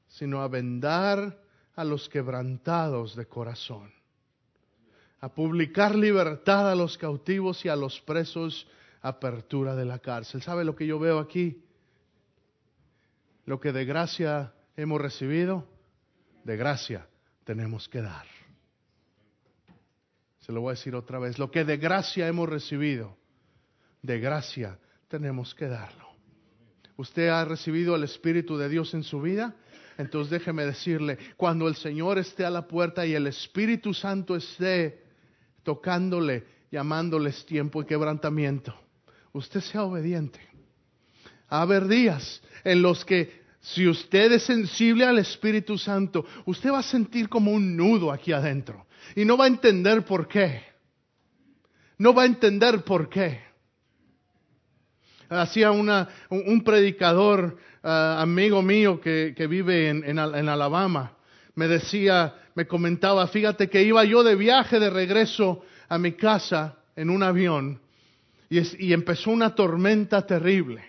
sino 0.08 0.42
a 0.42 0.48
vendar 0.48 1.41
a 1.74 1.84
los 1.84 2.08
quebrantados 2.08 3.16
de 3.16 3.26
corazón, 3.26 3.92
a 5.20 5.28
publicar 5.32 5.94
libertad 5.94 6.70
a 6.70 6.74
los 6.74 6.98
cautivos 6.98 7.64
y 7.64 7.68
a 7.68 7.76
los 7.76 8.00
presos, 8.00 8.66
apertura 9.00 9.74
de 9.74 9.84
la 9.84 9.98
cárcel. 9.98 10.42
¿Sabe 10.42 10.64
lo 10.64 10.76
que 10.76 10.86
yo 10.86 10.98
veo 10.98 11.18
aquí? 11.18 11.62
Lo 13.46 13.60
que 13.60 13.72
de 13.72 13.84
gracia 13.84 14.52
hemos 14.76 15.00
recibido, 15.00 15.66
de 16.44 16.56
gracia 16.56 17.08
tenemos 17.44 17.88
que 17.88 18.02
dar. 18.02 18.26
Se 20.40 20.52
lo 20.52 20.60
voy 20.60 20.70
a 20.70 20.74
decir 20.74 20.94
otra 20.94 21.18
vez. 21.18 21.38
Lo 21.38 21.50
que 21.50 21.64
de 21.64 21.76
gracia 21.76 22.26
hemos 22.26 22.48
recibido, 22.48 23.16
de 24.02 24.18
gracia 24.18 24.78
tenemos 25.08 25.54
que 25.54 25.68
darlo. 25.68 26.08
¿Usted 26.96 27.28
ha 27.28 27.44
recibido 27.44 27.96
el 27.96 28.04
Espíritu 28.04 28.56
de 28.56 28.68
Dios 28.68 28.94
en 28.94 29.02
su 29.02 29.20
vida? 29.20 29.54
Entonces 30.02 30.30
déjeme 30.30 30.66
decirle, 30.66 31.16
cuando 31.36 31.68
el 31.68 31.76
Señor 31.76 32.18
esté 32.18 32.44
a 32.44 32.50
la 32.50 32.66
puerta 32.66 33.06
y 33.06 33.14
el 33.14 33.26
Espíritu 33.28 33.94
Santo 33.94 34.36
esté 34.36 35.04
tocándole, 35.62 36.44
llamándoles 36.70 37.46
tiempo 37.46 37.82
y 37.82 37.86
quebrantamiento, 37.86 38.74
usted 39.32 39.60
sea 39.60 39.84
obediente. 39.84 40.40
a 41.48 41.62
haber 41.62 41.86
días 41.86 42.42
en 42.64 42.82
los 42.82 43.04
que 43.04 43.42
si 43.60 43.86
usted 43.86 44.32
es 44.32 44.42
sensible 44.42 45.04
al 45.04 45.18
Espíritu 45.18 45.78
Santo, 45.78 46.26
usted 46.46 46.72
va 46.72 46.80
a 46.80 46.82
sentir 46.82 47.28
como 47.28 47.52
un 47.52 47.76
nudo 47.76 48.10
aquí 48.10 48.32
adentro 48.32 48.86
y 49.14 49.24
no 49.24 49.36
va 49.36 49.44
a 49.44 49.48
entender 49.48 50.04
por 50.04 50.26
qué. 50.26 50.62
No 51.98 52.12
va 52.12 52.24
a 52.24 52.26
entender 52.26 52.82
por 52.82 53.08
qué. 53.08 53.51
Hacía 55.40 55.70
una, 55.70 56.08
un 56.30 56.62
predicador 56.62 57.56
Ah, 57.84 58.22
amigo 58.22 58.62
mío 58.62 59.00
que, 59.00 59.46
vive 59.48 59.88
en, 59.88 60.18
Alabama, 60.18 61.16
me 61.56 61.66
decía, 61.66 62.32
me 62.54 62.64
comentaba, 62.64 63.26
fíjate 63.26 63.68
que 63.68 63.82
iba 63.82 64.04
yo 64.04 64.22
de 64.22 64.36
viaje 64.36 64.78
de 64.78 64.88
regreso 64.88 65.64
a 65.88 65.98
mi 65.98 66.12
casa 66.12 66.76
en 66.94 67.10
un 67.10 67.24
avión 67.24 67.80
y, 68.48 68.86
y 68.86 68.92
empezó 68.92 69.32
una 69.32 69.56
tormenta 69.56 70.24
terrible. 70.24 70.84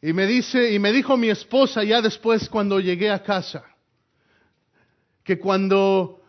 Y 0.00 0.12
me 0.12 0.26
dice, 0.28 0.72
y 0.72 0.78
me 0.78 0.92
dijo 0.92 1.16
mi 1.16 1.30
esposa 1.30 1.82
ya 1.82 2.00
después 2.00 2.48
cuando 2.48 2.78
llegué 2.78 3.10
a 3.10 3.24
casa, 3.24 3.64
que 5.24 5.40
cuando, 5.40 6.22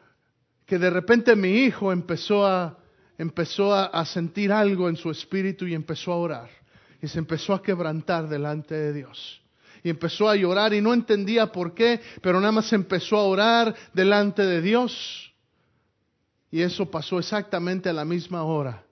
que 0.65 0.79
de 0.79 0.89
repente 0.89 1.35
mi 1.35 1.59
hijo 1.59 1.91
empezó 1.91 2.47
a, 2.47 2.79
empezó 3.17 3.73
a 3.73 4.05
sentir 4.05 4.51
algo 4.51 4.89
en 4.89 4.95
su 4.95 5.09
espíritu 5.11 5.65
y 5.65 5.73
empezó 5.73 6.11
a 6.11 6.17
orar 6.17 6.63
y 7.03 7.07
se 7.09 7.19
empezó 7.19 7.53
a 7.53 7.61
quebrantar 7.61 8.29
delante 8.29 8.73
de 8.73 8.93
Dios. 8.93 9.41
Y 9.83 9.89
empezó 9.89 10.29
a 10.29 10.37
llorar 10.37 10.73
y 10.73 10.79
no 10.79 10.93
entendía 10.93 11.51
por 11.51 11.73
qué, 11.73 11.99
pero 12.21 12.39
nada 12.39 12.53
más 12.53 12.71
empezó 12.71 13.17
a 13.17 13.23
orar 13.23 13.75
delante 13.93 14.45
de 14.45 14.61
Dios. 14.61 15.33
Y 16.49 16.61
eso 16.61 16.89
pasó 16.89 17.19
exactamente 17.19 17.89
a 17.89 17.93
la 17.93 18.05
misma 18.05 18.43
hora 18.43 18.85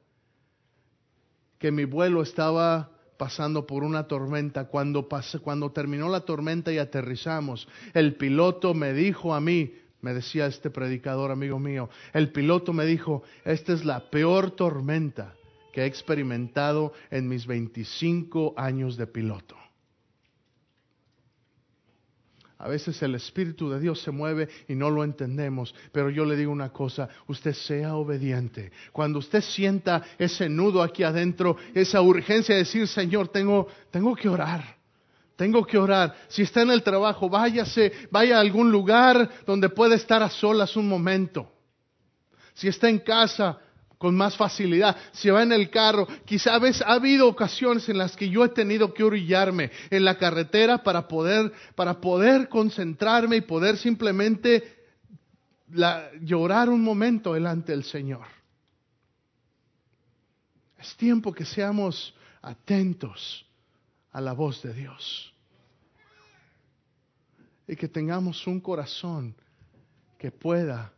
que 1.58 1.72
mi 1.72 1.86
vuelo 1.86 2.22
estaba 2.22 2.92
pasando 3.18 3.66
por 3.66 3.86
una 3.86 4.08
tormenta. 4.08 4.66
Cuando, 4.66 5.08
cuando 5.42 5.72
terminó 5.72 6.10
la 6.10 6.22
tormenta 6.22 6.74
y 6.74 6.80
aterrizamos, 6.80 7.66
el 7.94 8.16
piloto 8.16 8.74
me 8.74 8.92
dijo 8.92 9.34
a 9.34 9.40
mí, 9.40 9.74
me 10.02 10.14
decía 10.14 10.46
este 10.46 10.70
predicador 10.70 11.32
amigo 11.32 11.60
mío, 11.60 11.90
el 12.14 12.32
piloto 12.32 12.74
me 12.74 12.86
dijo, 12.86 13.24
esta 13.46 13.74
es 13.74 13.86
la 13.86 14.10
peor 14.10 14.52
tormenta 14.52 15.36
que 15.72 15.82
he 15.82 15.86
experimentado 15.86 16.94
en 17.10 17.28
mis 17.28 17.46
25 17.46 18.54
años 18.58 18.98
de 18.98 19.08
piloto. 19.08 19.56
A 22.62 22.68
veces 22.68 23.02
el 23.02 23.16
Espíritu 23.16 23.72
de 23.72 23.80
Dios 23.80 24.00
se 24.04 24.12
mueve 24.12 24.48
y 24.68 24.76
no 24.76 24.92
lo 24.92 25.04
entendemos, 25.04 25.74
pero 25.92 26.12
yo 26.12 26.26
le 26.26 26.36
digo 26.36 26.52
una 26.52 26.72
cosa, 26.72 27.10
usted 27.26 27.54
sea 27.54 27.96
obediente. 27.96 28.72
Cuando 28.92 29.18
usted 29.18 29.42
sienta 29.42 30.04
ese 30.20 30.48
nudo 30.48 30.84
aquí 30.84 31.02
adentro, 31.02 31.58
esa 31.74 32.02
urgencia 32.02 32.54
de 32.54 32.60
decir, 32.60 32.88
Señor, 32.88 33.30
tengo, 33.30 33.68
tengo 33.90 34.16
que 34.16 34.30
orar. 34.30 34.81
Tengo 35.42 35.66
que 35.66 35.76
orar. 35.76 36.14
Si 36.28 36.44
está 36.44 36.62
en 36.62 36.70
el 36.70 36.84
trabajo, 36.84 37.28
váyase, 37.28 37.92
vaya 38.12 38.38
a 38.38 38.42
algún 38.42 38.72
lugar 38.72 39.28
donde 39.44 39.70
pueda 39.70 39.96
estar 39.96 40.22
a 40.22 40.30
solas 40.30 40.78
un 40.78 40.88
momento. 40.88 41.52
Si 42.54 42.68
está 42.68 42.90
en 42.90 43.00
casa, 43.00 43.58
con 43.98 44.16
más 44.16 44.38
facilidad. 44.38 44.96
Si 45.12 45.32
va 45.32 45.42
en 45.42 45.52
el 45.52 45.72
carro, 45.72 46.08
quizás 46.26 46.84
ha 46.84 46.94
habido 46.94 47.28
ocasiones 47.28 47.90
en 47.90 47.98
las 47.98 48.16
que 48.16 48.30
yo 48.30 48.46
he 48.46 48.50
tenido 48.50 48.94
que 48.94 49.04
orillarme 49.04 49.72
en 49.90 50.06
la 50.06 50.20
carretera 50.20 50.84
para 50.84 51.08
poder, 51.08 51.52
para 51.74 52.00
poder 52.00 52.48
concentrarme 52.48 53.38
y 53.38 53.42
poder 53.42 53.78
simplemente 53.78 54.86
llorar 56.22 56.70
un 56.70 56.84
momento 56.84 57.34
delante 57.34 57.72
del 57.72 57.84
Señor. 57.84 58.28
Es 60.78 60.96
tiempo 60.98 61.34
que 61.34 61.46
seamos 61.46 62.14
atentos 62.44 63.44
a 64.12 64.22
la 64.22 64.34
voz 64.34 64.62
de 64.62 64.74
Dios 64.74 65.31
y 67.72 67.78
que 67.78 67.88
tengamos 67.88 68.46
un 68.48 68.60
corazón 68.60 69.34
que 70.18 70.30
pueda, 70.30 70.92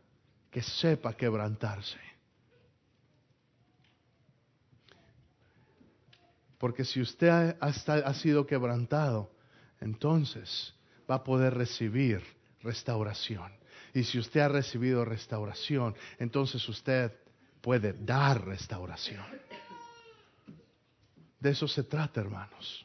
que 0.50 0.60
sepa 0.60 1.16
quebrantarse. 1.16 2.00
Porque 6.58 6.84
si 6.84 7.00
usted 7.00 7.56
ha, 7.60 8.14
sido 8.14 8.44
quebrantado, 8.44 9.30
entonces 9.80 10.74
va 11.08 11.14
a 11.14 11.22
poder 11.22 11.54
recibir 11.54 12.24
restauración. 12.60 13.52
Y 13.94 14.02
si 14.02 14.18
usted 14.18 14.40
ha 14.40 14.48
recibido 14.48 15.04
restauración, 15.04 15.94
entonces 16.18 16.68
usted 16.68 17.12
puede 17.60 17.92
dar 17.92 18.44
restauración. 18.44 19.24
De 21.38 21.50
eso 21.50 21.68
se 21.68 21.84
trata, 21.84 22.20
hermanos. 22.20 22.84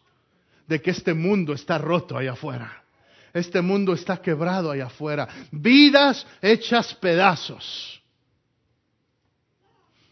De 0.68 0.80
que 0.80 0.92
este 0.92 1.16
mundo 1.16 1.54
está 1.54 1.80
roto 1.80 2.16
allá 2.16 2.34
afuera. 2.34 2.84
Este 3.34 3.62
mundo 3.62 3.94
está 3.94 4.22
quebrado 4.22 4.72
allá 4.72 4.88
afuera. 4.88 5.28
Vidas 5.52 6.26
hechas 6.42 6.94
pedazos. 6.96 8.02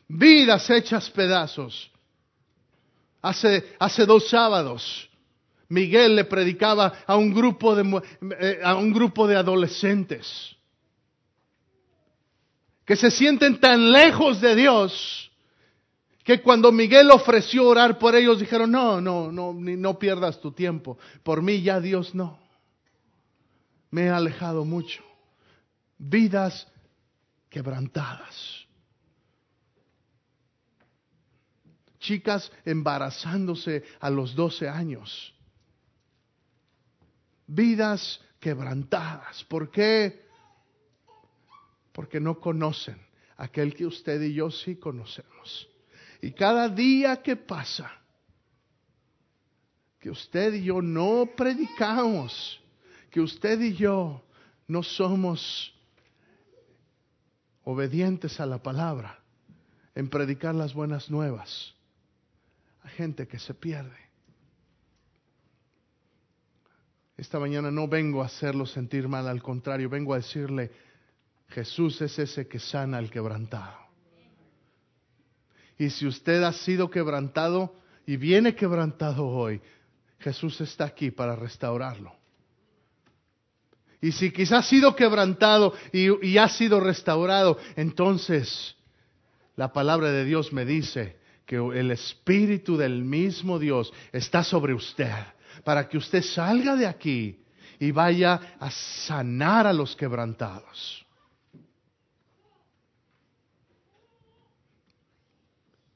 Vidas 0.08 0.70
hechas 0.70 1.10
pedazos. 1.10 1.92
Hace, 3.22 3.76
hace 3.80 4.06
dos 4.06 4.30
sábados, 4.30 5.10
Miguel 5.70 6.16
le 6.16 6.26
predicaba 6.26 6.94
a 7.06 7.18
un 7.18 7.34
grupo 7.34 7.76
de, 7.76 8.02
eh, 8.40 8.60
a 8.64 8.76
un 8.76 8.94
grupo 8.94 9.28
de 9.28 9.36
adolescentes. 9.36 10.58
que 12.88 12.96
se 12.96 13.12
sienten 13.12 13.60
tan 13.60 13.92
lejos 13.92 14.40
de 14.40 14.56
Dios 14.56 15.30
que 16.24 16.42
cuando 16.42 16.72
Miguel 16.72 17.12
ofreció 17.12 17.68
orar 17.68 18.00
por 18.00 18.16
ellos 18.16 18.40
dijeron, 18.40 18.72
no, 18.72 19.02
no, 19.02 19.30
no, 19.30 19.54
no 19.54 20.00
pierdas 20.00 20.40
tu 20.40 20.54
tiempo. 20.54 20.98
Por 21.22 21.42
mí 21.42 21.62
ya 21.62 21.82
Dios 21.82 22.16
no. 22.16 22.40
Me 23.92 24.06
he 24.06 24.10
alejado 24.10 24.66
mucho. 24.66 25.04
Vidas 25.98 26.68
quebrantadas. 27.50 28.66
Chicas 32.00 32.52
embarazándose 32.64 33.84
a 34.00 34.10
los 34.10 34.36
12 34.36 34.70
años. 34.70 35.34
Vidas 37.48 38.22
quebrantadas. 38.40 39.44
¿Por 39.46 39.72
qué? 39.72 40.28
Porque 41.92 42.20
no 42.20 42.40
conocen 42.40 42.98
aquel 43.38 43.74
que 43.74 43.86
usted 43.86 44.22
y 44.22 44.34
yo 44.34 44.52
sí 44.52 44.76
conocemos. 44.76 45.68
Y 46.22 46.32
cada 46.32 46.70
día 46.70 47.22
que 47.22 47.36
pasa, 47.36 47.92
que 50.00 50.10
usted 50.10 50.54
y 50.54 50.64
yo 50.64 50.82
no 50.82 51.30
predicamos, 51.36 52.62
que 53.10 53.22
usted 53.22 53.60
y 53.62 53.74
yo 53.76 54.24
no 54.68 54.84
somos 54.84 55.74
obedientes 57.64 58.40
a 58.40 58.46
la 58.46 58.62
palabra 58.62 59.20
en 59.96 60.10
predicar 60.10 60.56
las 60.56 60.74
buenas 60.74 61.10
nuevas, 61.10 61.74
hay 62.84 62.92
gente 62.92 63.28
que 63.28 63.40
se 63.40 63.54
pierde. 63.54 63.98
Esta 67.18 67.40
mañana 67.40 67.72
no 67.72 67.88
vengo 67.88 68.22
a 68.22 68.28
hacerlo 68.28 68.66
sentir 68.66 69.08
mal, 69.08 69.28
al 69.28 69.42
contrario, 69.42 69.90
vengo 69.90 70.14
a 70.14 70.18
decirle, 70.18 70.72
Jesús 71.50 72.00
es 72.02 72.20
ese 72.20 72.48
que 72.48 72.60
sana 72.60 72.98
al 73.00 73.10
quebrantado. 73.10 73.88
Y 75.80 75.90
si 75.90 76.06
usted 76.06 76.44
ha 76.44 76.54
sido 76.54 76.90
quebrantado 76.90 77.76
y 78.06 78.18
viene 78.18 78.56
quebrantado 78.56 79.28
hoy, 79.28 79.62
Jesús 80.20 80.62
está 80.62 80.86
aquí 80.86 81.12
para 81.12 81.36
restaurarlo. 81.36 82.14
Y 84.02 84.12
si 84.12 84.32
quizás 84.32 84.66
ha 84.66 84.70
sido 84.70 84.96
quebrantado 84.96 85.74
y, 85.92 86.26
y, 86.28 86.38
ha 86.38 86.48
sido 86.50 86.80
restaurado, 86.80 87.58
entonces 87.76 88.76
la 89.56 89.74
palabra 89.74 90.12
de 90.12 90.24
Dios 90.24 90.54
me 90.54 90.66
dice 90.66 91.18
que 91.46 91.56
el 91.56 91.92
Espíritu 91.92 92.78
del 92.78 93.04
mismo 93.04 93.58
Dios 93.58 93.92
está 94.12 94.44
sobre 94.44 94.74
usted 94.74 95.12
para 95.64 95.88
que 95.90 95.98
usted 95.98 96.22
salga 96.22 96.76
de 96.76 96.86
aquí 96.86 97.44
y 97.80 97.92
vaya 97.92 98.58
a 98.60 98.70
sanar 98.72 99.66
a 99.66 99.74
los 99.74 99.96
quebrantados. 99.96 101.06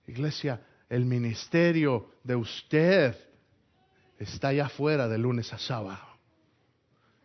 Iglesia, 0.07 0.61
el 0.89 1.05
ministerio 1.05 2.15
de 2.23 2.35
usted 2.35 3.15
está 4.19 4.49
allá 4.49 4.65
afuera 4.65 5.07
de 5.07 5.17
lunes 5.17 5.51
a 5.53 5.57
sábado, 5.57 6.11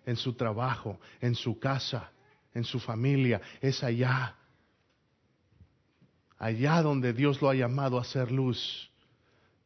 en 0.06 0.16
su 0.16 0.34
trabajo, 0.34 0.98
en 1.20 1.34
su 1.34 1.58
casa, 1.58 2.10
en 2.54 2.64
su 2.64 2.78
familia, 2.78 3.40
es 3.60 3.82
allá, 3.82 4.36
allá 6.38 6.80
donde 6.80 7.12
Dios 7.12 7.42
lo 7.42 7.50
ha 7.50 7.54
llamado 7.54 7.98
a 7.98 8.04
ser 8.04 8.30
luz, 8.30 8.90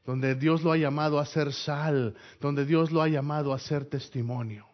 donde 0.05 0.35
Dios 0.35 0.63
lo 0.63 0.73
ha 0.73 0.79
llamado 0.79 1.21
a 1.21 1.27
ser 1.27 1.53
sal, 1.53 2.17
donde 2.41 2.65
Dios 2.65 2.91
lo 2.91 3.03
ha 3.03 3.09
llamado 3.09 3.53
a 3.53 3.59
ser 3.59 3.85
testimonio. 3.85 4.67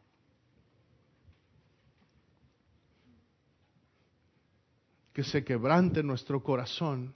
Que 5.12 5.24
se 5.24 5.44
quebrante 5.44 6.02
nuestro 6.02 6.42
corazón 6.42 7.12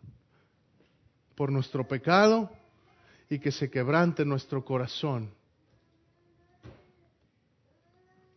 por 1.36 1.52
nuestro 1.52 1.86
pecado 1.86 2.50
y 3.28 3.38
que 3.38 3.52
se 3.52 3.70
quebrante 3.70 4.24
nuestro 4.24 4.64
corazón 4.64 5.30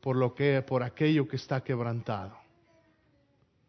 por 0.03 0.17
lo 0.17 0.35
que 0.35 0.61
por 0.61 0.83
aquello 0.83 1.29
que 1.29 1.37
está 1.37 1.63
quebrantado. 1.63 2.42